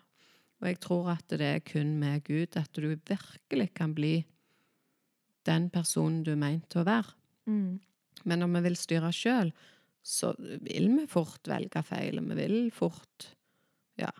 Og 0.60 0.68
jeg 0.68 0.80
tror 0.84 1.12
at 1.14 1.32
det 1.32 1.46
er 1.46 1.62
kun 1.64 1.94
med 2.00 2.24
Gud 2.26 2.58
at 2.60 2.72
du 2.76 2.90
virkelig 2.92 3.70
kan 3.74 3.94
bli 3.96 4.18
den 5.48 5.70
personen 5.72 6.22
du 6.24 6.34
er 6.34 6.40
meint 6.40 6.76
å 6.76 6.84
være. 6.84 7.16
Mm. 7.48 7.78
Men 8.28 8.42
når 8.42 8.52
vi 8.56 8.64
vil 8.68 8.76
styre 8.76 9.12
sjøl, 9.16 9.52
så 10.04 10.32
vil 10.38 10.90
vi 10.94 11.06
fort 11.08 11.48
velge 11.48 11.82
feil, 11.84 12.20
og 12.20 12.32
vi 12.32 12.40
vil 12.42 12.58
fort 12.74 13.30
Ja. 14.00 14.10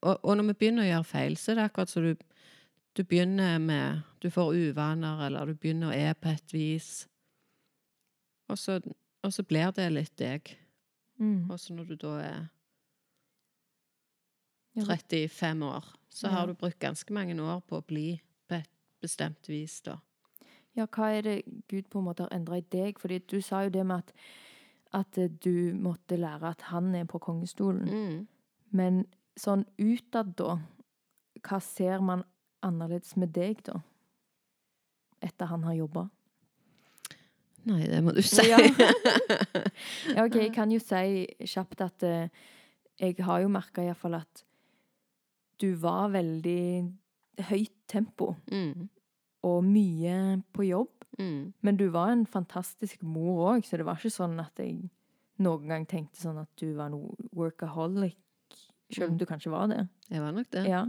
Og, 0.00 0.16
og 0.24 0.36
når 0.38 0.46
vi 0.48 0.56
begynner 0.60 0.84
å 0.84 0.88
gjøre 0.88 1.04
feil, 1.04 1.34
så 1.36 1.52
er 1.52 1.58
det 1.58 1.64
akkurat 1.68 1.90
som 1.92 2.04
du, 2.06 2.14
du 2.96 3.02
begynner 3.04 3.58
med 3.60 4.04
Du 4.22 4.30
får 4.32 4.54
uvaner, 4.56 5.26
eller 5.26 5.46
du 5.46 5.58
begynner 5.60 5.90
å 5.90 5.96
er 5.96 6.14
på 6.16 6.30
et 6.32 6.54
vis. 6.54 7.06
Og 8.48 8.56
så, 8.56 8.78
og 9.24 9.32
så 9.32 9.44
blir 9.46 9.72
det 9.76 9.88
litt 9.92 10.14
deg. 10.20 10.52
Mm. 11.20 11.50
Og 11.50 11.60
så 11.60 11.74
når 11.74 11.92
du 11.92 11.96
da 12.00 12.14
er 12.22 12.40
35 14.74 15.64
år, 15.66 15.84
så 16.10 16.28
har 16.28 16.46
du 16.46 16.54
brukt 16.54 16.78
ganske 16.78 17.14
mange 17.14 17.36
år 17.42 17.62
på 17.66 17.78
å 17.78 17.86
bli 17.86 18.08
på 18.48 18.58
et 18.58 18.70
bestemt 19.02 19.48
vis, 19.48 19.80
da. 19.86 19.98
Ja, 20.74 20.88
hva 20.90 21.12
er 21.14 21.22
det 21.22 21.34
Gud 21.70 21.86
på 21.90 22.00
en 22.00 22.08
måte 22.08 22.26
har 22.26 22.34
endra 22.34 22.58
i 22.58 22.66
deg? 22.66 22.98
Fordi 22.98 23.20
du 23.30 23.38
sa 23.42 23.62
jo 23.64 23.70
det 23.74 23.84
med 23.86 24.02
at, 24.02 24.12
at 25.06 25.18
du 25.44 25.74
måtte 25.78 26.18
lære 26.18 26.50
at 26.50 26.66
han 26.72 26.94
er 26.98 27.06
på 27.06 27.20
kongestolen. 27.22 27.86
Mm. 27.86 28.26
Men 28.74 29.04
sånn 29.38 29.62
utad, 29.78 30.34
da, 30.38 30.58
hva 31.46 31.60
ser 31.62 32.02
man 32.02 32.24
annerledes 32.66 33.14
med 33.20 33.30
deg, 33.36 33.62
da? 33.66 33.78
Etter 35.22 35.46
han 35.46 35.62
har 35.64 35.78
jobba? 35.78 36.08
Nei, 37.66 37.86
det 37.88 38.02
må 38.04 38.12
du 38.14 38.20
si. 38.22 38.44
Ja. 38.50 38.58
Ja, 40.14 40.24
OK, 40.26 40.34
jeg 40.36 40.52
kan 40.54 40.70
jo 40.72 40.78
si 40.82 41.24
kjapt 41.48 41.80
at 41.84 42.02
eh, 42.06 42.28
jeg 43.00 43.16
har 43.24 43.40
jo 43.42 43.48
merka 43.52 43.82
iallfall 43.82 44.18
at 44.20 44.44
du 45.62 45.70
var 45.80 46.10
veldig 46.12 46.92
høyt 47.48 47.72
tempo 47.90 48.34
Mm. 48.52 48.88
og 49.44 49.64
mye 49.64 50.42
på 50.54 50.66
jobb. 50.68 50.90
Mm. 51.18 51.52
Men 51.62 51.76
du 51.78 51.88
var 51.94 52.10
en 52.12 52.26
fantastisk 52.26 53.02
mor 53.02 53.54
òg, 53.54 53.64
så 53.66 53.76
det 53.78 53.86
var 53.86 53.96
ikke 54.00 54.10
sånn 54.14 54.38
at 54.42 54.58
jeg 54.58 54.90
noen 55.42 55.68
gang 55.70 55.86
tenkte 55.86 56.20
sånn 56.22 56.40
at 56.42 56.50
du 56.60 56.72
var 56.74 56.90
noe 56.90 57.14
workaholic, 57.34 58.16
selv 58.92 59.08
om 59.10 59.14
Mm. 59.14 59.18
du 59.18 59.26
kanskje 59.26 59.50
var 59.50 59.66
det. 59.68 59.88
Jeg 60.10 60.20
var 60.20 60.32
nok 60.32 60.50
det. 60.50 60.66
Ja. 60.68 60.84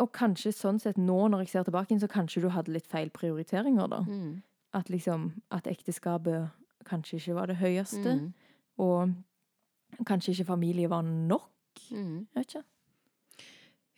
Og 0.00 0.10
kanskje 0.12 0.52
sånn 0.52 0.78
sett 0.80 0.96
nå 0.98 1.28
når 1.30 1.38
jeg 1.44 1.48
ser 1.48 1.62
tilbake, 1.64 1.96
så 2.00 2.08
kanskje 2.08 2.42
du 2.42 2.48
hadde 2.52 2.72
litt 2.72 2.86
feil 2.86 3.08
prioriteringer, 3.10 3.88
da. 3.88 4.00
Mm. 4.04 4.42
At 4.74 4.90
liksom 4.92 5.30
at 5.50 5.64
ekteskapet 5.66 6.50
kanskje 6.84 7.16
ikke 7.18 7.34
var 7.34 7.46
det 7.46 7.56
høyeste, 7.56 8.12
Mm. 8.20 8.32
og 8.78 9.14
kanskje 10.06 10.32
ikke 10.34 10.44
familie 10.52 10.88
var 10.90 11.02
nok. 11.02 11.48
Mm. 11.90 12.26
Jeg 12.34 12.34
vet 12.34 12.46
ikke. 12.54 12.64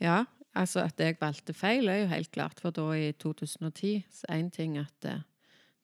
Ja, 0.01 0.25
altså 0.55 0.81
at 0.85 1.01
jeg 1.01 1.19
valgte 1.21 1.55
feil 1.55 1.89
er 1.89 2.03
jo 2.05 2.07
helt 2.13 2.31
klart, 2.31 2.61
for 2.61 2.71
da 2.71 2.91
i 2.95 3.13
2010 3.13 4.05
så 4.11 4.25
en 4.29 4.51
ting 4.51 4.79
at 4.79 5.05
eh, 5.05 5.21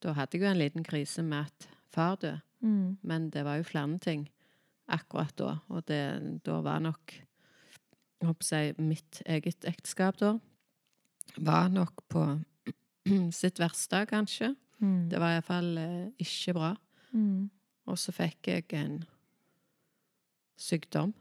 da 0.03 0.13
hadde 0.13 0.39
jeg 0.39 0.43
jo 0.43 0.51
en 0.51 0.59
liten 0.61 0.85
krise 0.85 1.23
med 1.23 1.47
at 1.47 1.69
far 1.91 2.17
døde, 2.17 2.41
Mm. 2.65 2.97
men 3.03 3.29
det 3.31 3.45
var 3.45 3.57
jo 3.57 3.63
flere 3.63 3.99
ting 3.99 4.29
akkurat 4.89 5.35
da, 5.37 5.59
og 5.69 5.85
det, 5.87 6.41
da 6.45 6.61
var 6.63 6.79
nok 6.81 7.13
jeg 8.51 8.75
mitt 8.79 9.23
eget 9.27 9.65
ekteskap 9.65 10.19
da 10.21 10.37
var 11.37 11.69
nok 11.73 12.05
på 12.09 12.25
sitt 13.41 13.61
verste, 13.61 14.05
kanskje. 14.07 14.55
Mm. 14.79 15.09
Det 15.11 15.21
var 15.21 15.35
iallfall 15.35 15.77
eh, 15.79 16.07
ikke 16.21 16.55
bra. 16.57 16.75
Mm. 17.13 17.51
Og 17.91 17.99
så 18.01 18.13
fikk 18.13 18.49
jeg 18.49 18.67
en 18.79 19.03
sykdom 20.61 21.13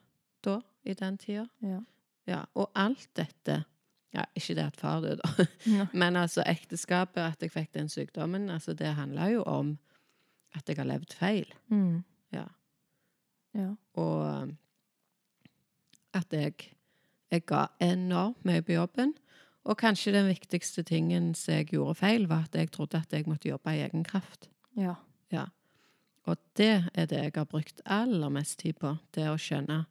da, 0.43 0.59
i 0.83 0.95
den 0.97 1.17
tida. 1.17 1.47
Ja. 1.63 1.81
Ja, 2.27 2.43
og 2.55 2.71
alt 2.79 3.09
dette 3.19 3.65
ja, 4.13 4.23
Ikke 4.37 4.53
det 4.55 4.63
at 4.67 4.75
far 4.77 5.01
døde, 5.01 5.17
da. 5.23 5.45
Ja. 5.77 5.87
Men 5.93 6.15
altså 6.15 6.43
ekteskapet, 6.45 7.21
at 7.21 7.41
jeg 7.41 7.51
fikk 7.51 7.71
den 7.73 7.89
sykdommen, 7.89 8.49
altså 8.49 8.75
det 8.77 8.93
handla 8.93 9.25
jo 9.31 9.43
om 9.43 9.77
at 10.53 10.69
jeg 10.69 10.77
har 10.77 10.85
levd 10.85 11.15
feil. 11.17 11.49
Mm. 11.73 12.03
Ja. 12.31 12.43
ja. 13.57 13.71
Og 13.93 14.53
at 16.13 16.33
jeg, 16.33 16.53
jeg 17.33 17.45
ga 17.49 17.65
enormt 17.81 18.45
mye 18.45 18.61
på 18.61 18.75
jobben. 18.77 19.13
Og 19.63 19.77
kanskje 19.79 20.11
den 20.11 20.27
viktigste 20.27 20.83
tingen 20.83 21.31
som 21.35 21.53
jeg 21.55 21.71
gjorde 21.71 21.95
feil, 21.95 22.27
var 22.29 22.47
at 22.49 22.55
jeg 22.55 22.71
trodde 22.71 22.99
at 22.99 23.13
jeg 23.13 23.27
måtte 23.27 23.49
jobbe 23.49 23.75
i 23.75 23.83
egen 23.85 24.03
kraft. 24.03 24.49
Ja. 24.77 24.95
Ja. 25.31 25.45
Og 26.25 26.37
det 26.57 26.89
er 26.93 27.05
det 27.05 27.21
jeg 27.23 27.31
har 27.35 27.45
brukt 27.45 27.81
aller 27.85 28.29
mest 28.29 28.59
tid 28.59 28.73
på. 28.79 28.95
Det 29.15 29.29
å 29.29 29.39
skjønne 29.39 29.85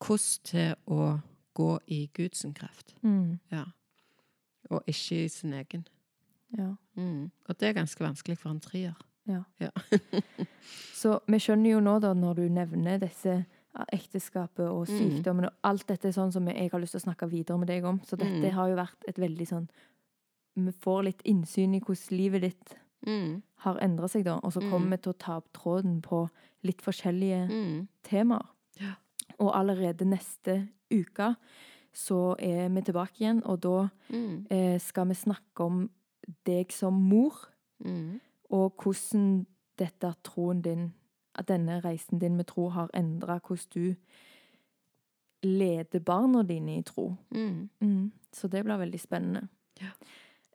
hvordan 0.00 0.44
til 0.44 0.74
å 0.86 1.18
gå 1.56 1.78
i 1.86 2.06
Guds 2.14 2.44
kraft. 2.54 2.94
Mm. 3.02 3.38
Ja. 3.52 3.64
Og 4.70 4.82
ikke 4.86 5.24
i 5.24 5.28
sin 5.28 5.52
egen. 5.52 5.86
ja. 6.58 6.74
Mm. 6.94 7.30
Og 7.48 7.60
det 7.60 7.68
er 7.68 7.72
ganske 7.72 8.04
vanskelig 8.04 8.38
for 8.38 8.50
en 8.50 8.60
trier. 8.60 8.94
Ja. 9.26 9.42
Ja. 9.60 9.70
så 11.00 11.18
vi 11.26 11.38
skjønner 11.38 11.70
jo 11.70 11.80
nå, 11.80 11.98
da, 11.98 12.14
når 12.14 12.34
du 12.34 12.48
nevner 12.48 12.98
disse 12.98 13.44
ekteskapet 13.92 14.64
og 14.70 14.86
Mm. 14.88 14.98
sykdommen 14.98 15.44
og 15.46 15.52
alt 15.64 15.86
dette 15.86 16.08
er 16.08 16.12
sånn 16.12 16.32
som 16.32 16.46
jeg 16.48 16.70
har 16.70 16.80
lyst 16.80 16.92
til 16.92 17.00
å 17.00 17.06
snakke 17.12 17.28
videre 17.30 17.58
med 17.58 17.68
deg 17.68 17.84
om. 17.84 18.00
Så 18.00 18.16
dette 18.16 18.42
Mm. 18.48 18.52
har 18.52 18.68
jo 18.68 18.76
vært 18.76 19.04
et 19.08 19.16
veldig 19.16 19.46
sånn 19.48 19.68
Vi 20.58 20.72
får 20.72 21.04
litt 21.04 21.22
innsyn 21.24 21.74
i 21.76 21.80
hvordan 21.80 22.16
livet 22.18 22.40
ditt 22.40 22.76
Mm. 23.06 23.42
har 23.56 23.76
endra 23.78 24.08
seg, 24.08 24.24
da. 24.24 24.40
Og 24.42 24.52
så 24.52 24.60
kommer 24.70 24.86
Mm. 24.86 24.90
vi 24.90 24.96
til 24.96 25.12
å 25.12 25.18
ta 25.18 25.36
opp 25.36 25.52
tråden 25.52 26.00
på 26.02 26.30
litt 26.62 26.80
forskjellige 26.80 27.48
Mm. 27.50 27.88
temaer. 28.02 28.46
Ja. 28.80 28.94
Og 29.38 29.52
allerede 29.54 30.06
neste 30.06 30.68
uke 30.90 31.36
så 31.92 32.36
er 32.38 32.68
vi 32.70 32.80
tilbake 32.80 33.20
igjen, 33.20 33.42
og 33.44 33.60
da 33.60 33.90
Mm. 34.10 34.46
eh, 34.50 34.78
skal 34.78 35.06
vi 35.08 35.14
snakke 35.14 35.60
om 35.60 35.90
deg 36.46 36.72
som 36.72 36.94
mor. 36.94 37.34
Og 38.50 38.76
hvordan 38.78 39.44
dette 39.76 40.14
troen 40.24 40.62
din, 40.62 40.94
at 41.38 41.48
denne 41.48 41.80
reisen 41.84 42.20
din 42.22 42.36
med 42.36 42.48
tro 42.50 42.68
har 42.74 42.90
endra 42.96 43.38
hvordan 43.38 43.72
du 43.74 43.94
leder 45.46 46.00
barna 46.00 46.42
dine 46.42 46.78
i 46.78 46.82
tro. 46.86 47.14
Mm. 47.30 48.12
Så 48.32 48.48
det 48.48 48.64
blir 48.64 48.80
veldig 48.80 49.00
spennende. 49.00 49.48
Ja. 49.80 49.92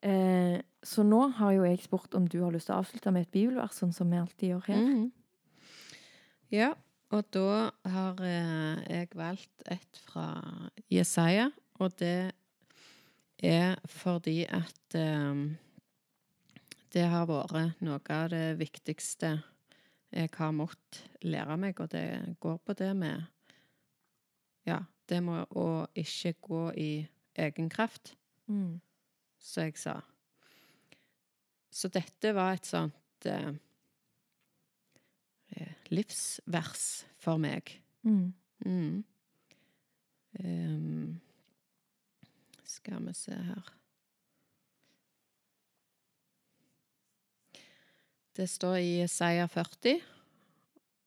Eh, 0.02 0.60
så 0.84 1.04
nå 1.06 1.28
har 1.38 1.54
jo 1.54 1.65
jeg 1.67 1.84
spurt 1.84 2.15
om 2.17 2.28
du 2.28 2.39
har 2.41 2.54
lyst 2.54 2.70
til 2.70 2.76
å 2.76 2.82
avslutte 2.82 3.13
med 3.13 3.28
et 3.28 3.34
bibelvers, 3.34 3.78
sånn 3.78 3.94
som 3.94 4.10
vi 4.10 4.20
alltid 4.22 4.56
gjør 4.56 4.70
her. 4.72 4.82
Mm. 4.82 5.12
Ja, 6.52 6.72
og 7.13 7.28
da 7.36 7.70
har 7.94 8.22
eh, 8.26 8.82
jeg 8.89 9.12
valgt 9.20 9.65
et 9.72 10.02
fra 10.08 10.26
Jesaja, 10.91 11.52
og 11.80 11.94
det 12.02 12.32
er 13.41 13.78
fordi 13.89 14.41
at 14.50 14.98
eh, 14.98 15.46
det 16.91 17.08
har 17.13 17.30
vært 17.30 17.80
noe 17.86 18.02
av 18.12 18.32
det 18.34 18.58
viktigste 18.60 19.38
jeg 20.12 20.30
har 20.36 20.52
måttet 20.52 21.04
lære 21.24 21.58
meg, 21.58 21.80
og 21.80 21.91
det 21.91 22.36
går 22.39 22.58
på 22.65 22.74
det 22.74 22.95
med 22.97 23.21
Ja, 24.67 24.84
det 25.10 25.24
med 25.24 25.45
å 25.58 25.88
ikke 25.97 26.34
gå 26.41 26.71
i 26.78 27.08
egen 27.36 27.69
kraft 27.69 28.15
Mm. 28.47 28.82
som 29.39 29.63
jeg 29.63 29.78
sa. 29.78 30.02
Så 31.71 31.88
dette 31.88 32.34
var 32.36 32.54
et 32.54 32.65
sånt 32.67 33.26
eh, 33.26 33.54
eh, 35.56 35.74
livsvers 35.89 37.06
for 37.17 37.38
meg. 37.38 37.71
Mm. 38.04 38.34
Mm. 38.65 39.04
Um, 40.39 41.21
skal 42.65 43.06
vi 43.08 43.13
se 43.13 43.36
her 43.36 43.81
Det 48.32 48.48
står 48.48 48.78
i 48.78 48.91
Isaiah 49.04 49.50
40, 49.50 50.00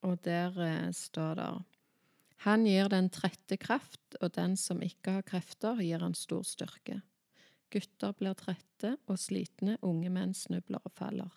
og 0.04 0.18
der 0.26 0.58
eh, 0.60 0.90
står 0.92 1.38
det 1.38 1.46
Han 2.44 2.66
gir 2.68 2.90
den 2.92 3.08
trette 3.08 3.56
kraft, 3.56 4.18
og 4.20 4.34
den 4.36 4.58
som 4.60 4.82
ikke 4.84 5.16
har 5.16 5.24
krefter, 5.24 5.80
gir 5.80 6.04
han 6.04 6.12
stor 6.14 6.42
styrke. 6.44 6.98
Gutter 7.72 8.12
blir 8.18 8.36
trette 8.36 8.98
og 9.08 9.16
slitne, 9.18 9.78
unge 9.80 10.10
menn 10.12 10.34
snubler 10.36 10.84
og 10.84 10.92
faller. 10.92 11.32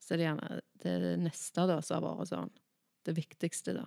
Så 0.00 0.16
det 0.16 0.30
er 0.30 0.62
det 0.80 1.16
neste 1.20 1.66
da 1.68 1.82
som 1.84 2.00
har 2.00 2.16
vært 2.16 2.30
sånn. 2.32 2.54
Det 3.04 3.12
viktigste, 3.18 3.74
da. 3.76 3.84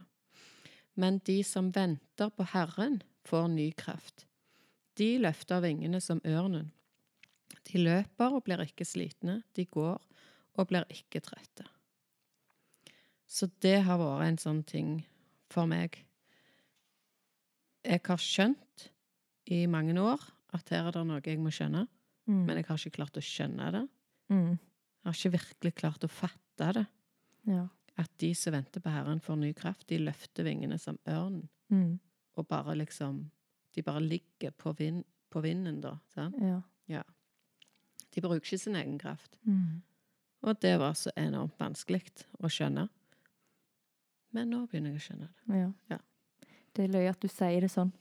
Men 1.00 1.18
de 1.26 1.40
som 1.48 1.72
venter 1.74 2.30
på 2.30 2.46
Herren, 2.54 3.02
får 3.26 3.50
ny 3.56 3.72
kraft. 3.78 4.28
De 5.00 5.18
løfter 5.22 5.64
vingene 5.66 6.00
som 6.02 6.22
ørnen. 6.28 6.70
De 7.66 7.82
løper 7.82 8.38
og 8.38 8.46
blir 8.46 8.62
ikke 8.64 8.88
slitne, 8.88 9.42
de 9.58 9.66
går 9.66 9.98
og 10.58 10.68
blir 10.72 10.86
ikke 10.90 11.22
trøtte. 11.24 11.66
Så 13.30 13.50
det 13.62 13.84
har 13.86 14.00
vært 14.02 14.26
en 14.28 14.38
sånn 14.42 14.64
ting 14.66 15.06
for 15.54 15.66
meg. 15.70 16.00
Jeg 17.86 18.02
har 18.06 18.18
skjønt 18.22 18.88
i 19.54 19.64
mange 19.70 19.94
år 20.02 20.22
at 20.58 20.70
her 20.74 20.88
er 20.90 20.96
det 20.96 21.06
noe 21.08 21.22
jeg 21.26 21.40
må 21.42 21.52
skjønne, 21.54 21.88
Mm. 22.30 22.46
men 22.46 22.58
jeg 22.58 22.66
har 22.68 22.78
ikke 22.78 22.92
klart 23.00 23.18
å 23.18 23.22
skjønne 23.26 23.72
det. 23.74 23.90
Mm. 24.30 24.52
Jeg 24.60 25.06
har 25.06 25.14
ikke 25.14 25.32
virkelig 25.40 25.72
klart 25.76 26.04
å 26.04 26.10
fatte 26.10 26.74
det. 26.74 26.86
Ja. 27.48 27.68
At 27.98 28.12
de 28.22 28.34
som 28.36 28.54
venter 28.54 28.80
på 28.82 28.90
Herren, 28.94 29.20
får 29.20 29.36
ny 29.40 29.54
kraft. 29.54 29.88
De 29.88 29.98
løfter 29.98 30.44
vingene 30.46 30.78
som 30.80 31.00
ørn. 31.08 31.48
Mm. 31.72 32.00
Og 32.38 32.48
bare 32.48 32.76
liksom 32.76 33.32
De 33.76 33.82
bare 33.84 34.02
ligger 34.02 34.52
på, 34.52 34.74
vind, 34.78 35.04
på 35.30 35.42
vinden, 35.42 35.80
da. 35.82 36.00
Sant? 36.08 36.36
Ja. 36.42 37.04
De 38.12 38.22
bruker 38.22 38.42
ikke 38.42 38.58
sin 38.60 38.76
egen 38.76 38.98
kraft. 39.00 39.38
Mm. 39.46 39.82
Og 40.44 40.60
det 40.62 40.78
var 40.80 40.94
så 40.94 41.12
enormt 41.18 41.58
vanskelig 41.60 42.04
å 42.40 42.48
skjønne. 42.52 42.88
Men 44.32 44.50
nå 44.54 44.64
begynner 44.70 44.94
jeg 44.94 45.02
å 45.02 45.06
skjønne 45.08 45.28
det. 45.28 45.60
Ja. 45.60 45.70
Ja. 45.90 45.98
Det 46.76 46.84
er 46.86 46.94
løye 46.94 47.10
at 47.12 47.20
du 47.24 47.28
sier 47.28 47.62
det 47.66 47.72
sånn. 47.74 47.92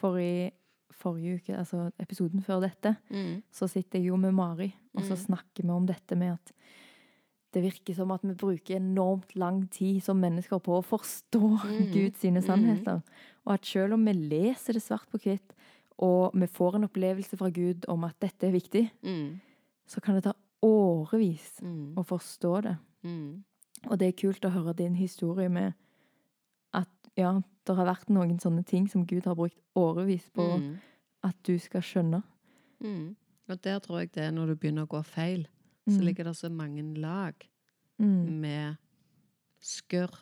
For 0.00 0.18
i 0.20 0.50
forrige 0.98 1.38
uke, 1.38 1.54
altså 1.56 1.92
episoden 2.02 2.42
før 2.42 2.60
dette, 2.66 2.96
så 3.54 3.68
sitter 3.70 4.00
jeg 4.00 4.08
jo 4.10 4.16
med 4.18 4.34
Mari, 4.34 4.72
og 4.96 5.02
så 5.04 5.14
Mm. 5.14 5.24
snakker 5.26 5.62
vi 5.62 5.70
om 5.70 5.86
dette 5.86 6.16
med 6.18 6.32
at 6.34 6.52
det 7.52 7.62
virker 7.62 7.94
som 7.94 8.10
at 8.10 8.20
vi 8.22 8.34
bruker 8.34 8.76
enormt 8.76 9.34
lang 9.36 9.68
tid 9.70 10.02
som 10.02 10.20
mennesker 10.20 10.58
på 10.60 10.78
å 10.78 10.84
forstå 10.84 11.62
Mm. 11.64 11.92
Guds 11.94 12.20
sine 12.20 12.40
Mm. 12.40 12.46
sannheter. 12.46 13.02
Og 13.46 13.54
at 13.54 13.64
selv 13.64 13.94
om 13.94 14.04
vi 14.04 14.12
leser 14.12 14.72
det 14.74 14.82
svart 14.82 15.08
på 15.10 15.18
hvitt, 15.22 15.52
og 15.98 16.32
vi 16.34 16.46
får 16.46 16.74
en 16.76 16.84
opplevelse 16.88 17.36
fra 17.38 17.48
Gud 17.50 17.84
om 17.88 18.04
at 18.04 18.18
dette 18.20 18.44
er 18.46 18.52
viktig, 18.52 18.90
Mm. 19.02 19.40
så 19.86 20.00
kan 20.02 20.14
det 20.16 20.24
ta 20.24 20.32
årevis 20.62 21.60
Mm. 21.62 21.94
å 21.96 22.04
forstå 22.04 22.62
det. 22.62 22.76
Mm. 23.04 23.44
Og 23.90 23.98
det 23.98 24.08
er 24.08 24.12
kult 24.12 24.44
å 24.44 24.50
høre 24.50 24.74
din 24.76 24.94
historie 24.94 25.48
med 25.48 25.74
at 26.74 26.88
ja, 27.16 27.40
det 27.66 27.76
har 27.76 27.86
vært 27.86 28.08
noen 28.10 28.38
sånne 28.40 28.64
ting 28.66 28.88
som 28.88 29.04
Gud 29.06 29.24
har 29.24 29.34
brukt 29.34 29.58
årevis 29.76 30.28
på 30.34 30.58
Mm. 30.58 30.78
at 31.22 31.36
du 31.42 31.58
skal 31.58 31.80
skjønne. 31.80 32.22
Mm. 32.82 33.16
Og 33.48 33.62
der 33.62 33.78
tror 33.80 34.00
jeg 34.00 34.12
det 34.12 34.22
er 34.24 34.30
når 34.32 34.46
du 34.48 34.54
begynner 34.56 34.86
å 34.86 34.88
gå 34.88 35.04
feil, 35.04 35.46
så 35.88 35.98
Mm. 36.00 36.04
ligger 36.04 36.24
det 36.24 36.36
så 36.36 36.50
mange 36.50 36.96
lag 36.98 37.34
Mm. 37.98 38.40
med 38.40 38.76
skurr 39.60 40.14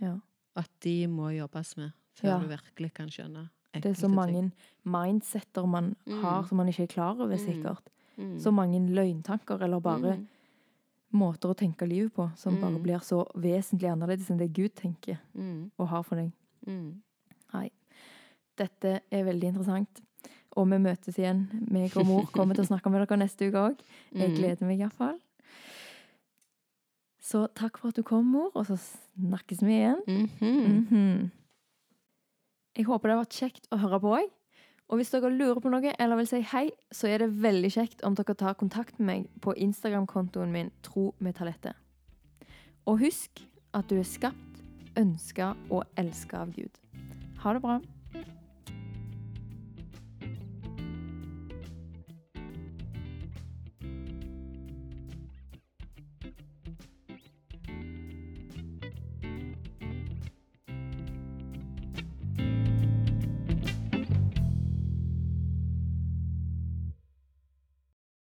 Ja. 0.00 0.18
at 0.56 0.70
de 0.80 1.06
må 1.06 1.30
jobbes 1.36 1.76
med 1.76 1.92
før 2.14 2.24
Ja. 2.28 2.38
du 2.38 2.46
virkelig 2.48 2.94
kan 2.94 3.08
skjønne 3.08 3.50
Det 3.74 3.86
er 3.86 3.94
så 3.94 4.08
mange 4.08 4.52
mindsetter 4.84 5.66
man 5.66 5.96
Mm. 6.06 6.20
har 6.22 6.44
som 6.46 6.56
man 6.58 6.68
ikke 6.68 6.82
er 6.84 6.86
klar 6.86 7.20
over, 7.20 7.36
sikkert. 7.36 7.88
Mm. 8.18 8.38
Så 8.40 8.52
mange 8.54 8.80
løgntanker, 8.94 9.60
eller 9.62 9.80
bare 9.80 10.16
Mm. 10.16 10.26
måter 11.14 11.48
å 11.50 11.56
tenke 11.56 11.86
livet 11.88 12.12
på, 12.14 12.30
som 12.36 12.60
bare 12.60 12.72
Mm. 12.78 12.82
blir 12.82 12.98
så 13.00 13.24
vesentlig 13.34 13.90
annerledes 13.90 14.30
enn 14.30 14.38
det 14.38 14.52
Gud 14.52 14.74
tenker 14.74 15.18
Mm. 15.36 15.70
og 15.78 15.88
har 15.88 16.02
for 16.02 16.16
deg. 16.16 16.32
Mm. 16.66 17.00
Dette 18.56 19.00
er 19.10 19.24
veldig 19.24 19.42
interessant. 19.52 20.00
Og 20.56 20.68
vi 20.70 20.76
møtes 20.78 21.16
igjen. 21.18 21.48
Meg 21.72 21.96
og 21.96 22.06
mor 22.06 22.22
kommer 22.26 22.54
til 22.54 22.62
å 22.64 22.68
snakke 22.68 22.88
med 22.90 23.08
dere 23.08 23.18
neste 23.18 23.48
uke 23.50 23.54
òg. 23.58 23.80
Jeg 24.14 24.30
Mm. 24.30 24.36
gleder 24.36 24.62
meg 24.66 24.78
iallfall. 24.78 25.18
Så 27.20 27.48
takk 27.54 27.78
for 27.78 27.88
at 27.88 27.94
du 27.96 28.02
kom, 28.02 28.24
mor, 28.26 28.50
og 28.54 28.66
så 28.66 28.76
snakkes 29.18 29.62
vi 29.64 29.72
igjen. 29.80 30.02
Mhm. 30.06 30.86
Mhm. 30.90 31.30
Jeg 32.76 32.84
håper 32.86 33.02
det 33.08 33.16
har 33.16 33.24
vært 33.24 33.38
kjekt 33.40 33.68
å 33.72 33.78
høre 33.80 34.00
på 34.00 34.12
òg. 34.18 34.30
Og 34.92 35.00
hvis 35.00 35.10
dere 35.14 35.30
lurer 35.32 35.60
på 35.64 35.70
noe 35.72 35.94
eller 35.98 36.20
vil 36.20 36.28
si 36.28 36.42
hei, 36.52 36.66
så 36.92 37.08
er 37.08 37.24
det 37.24 37.42
veldig 37.42 37.70
kjekt 37.72 38.04
om 38.04 38.16
dere 38.18 38.36
tar 38.36 38.58
kontakt 38.60 38.98
med 39.00 39.06
meg 39.06 39.40
på 39.42 39.54
Instagram-kontoen 39.56 40.52
min 40.52 40.70
Tro 40.84 41.12
med 41.24 41.38
talentet. 41.38 41.72
Og 42.84 43.00
husk 43.00 43.40
at 43.74 43.88
du 43.88 43.96
er 43.96 44.06
skapt, 44.06 44.60
ønska 45.00 45.54
og 45.72 45.88
elska 45.98 46.44
av 46.44 46.52
Gud. 46.54 46.80
Ha 47.42 47.56
det 47.56 47.64
bra. 47.64 47.80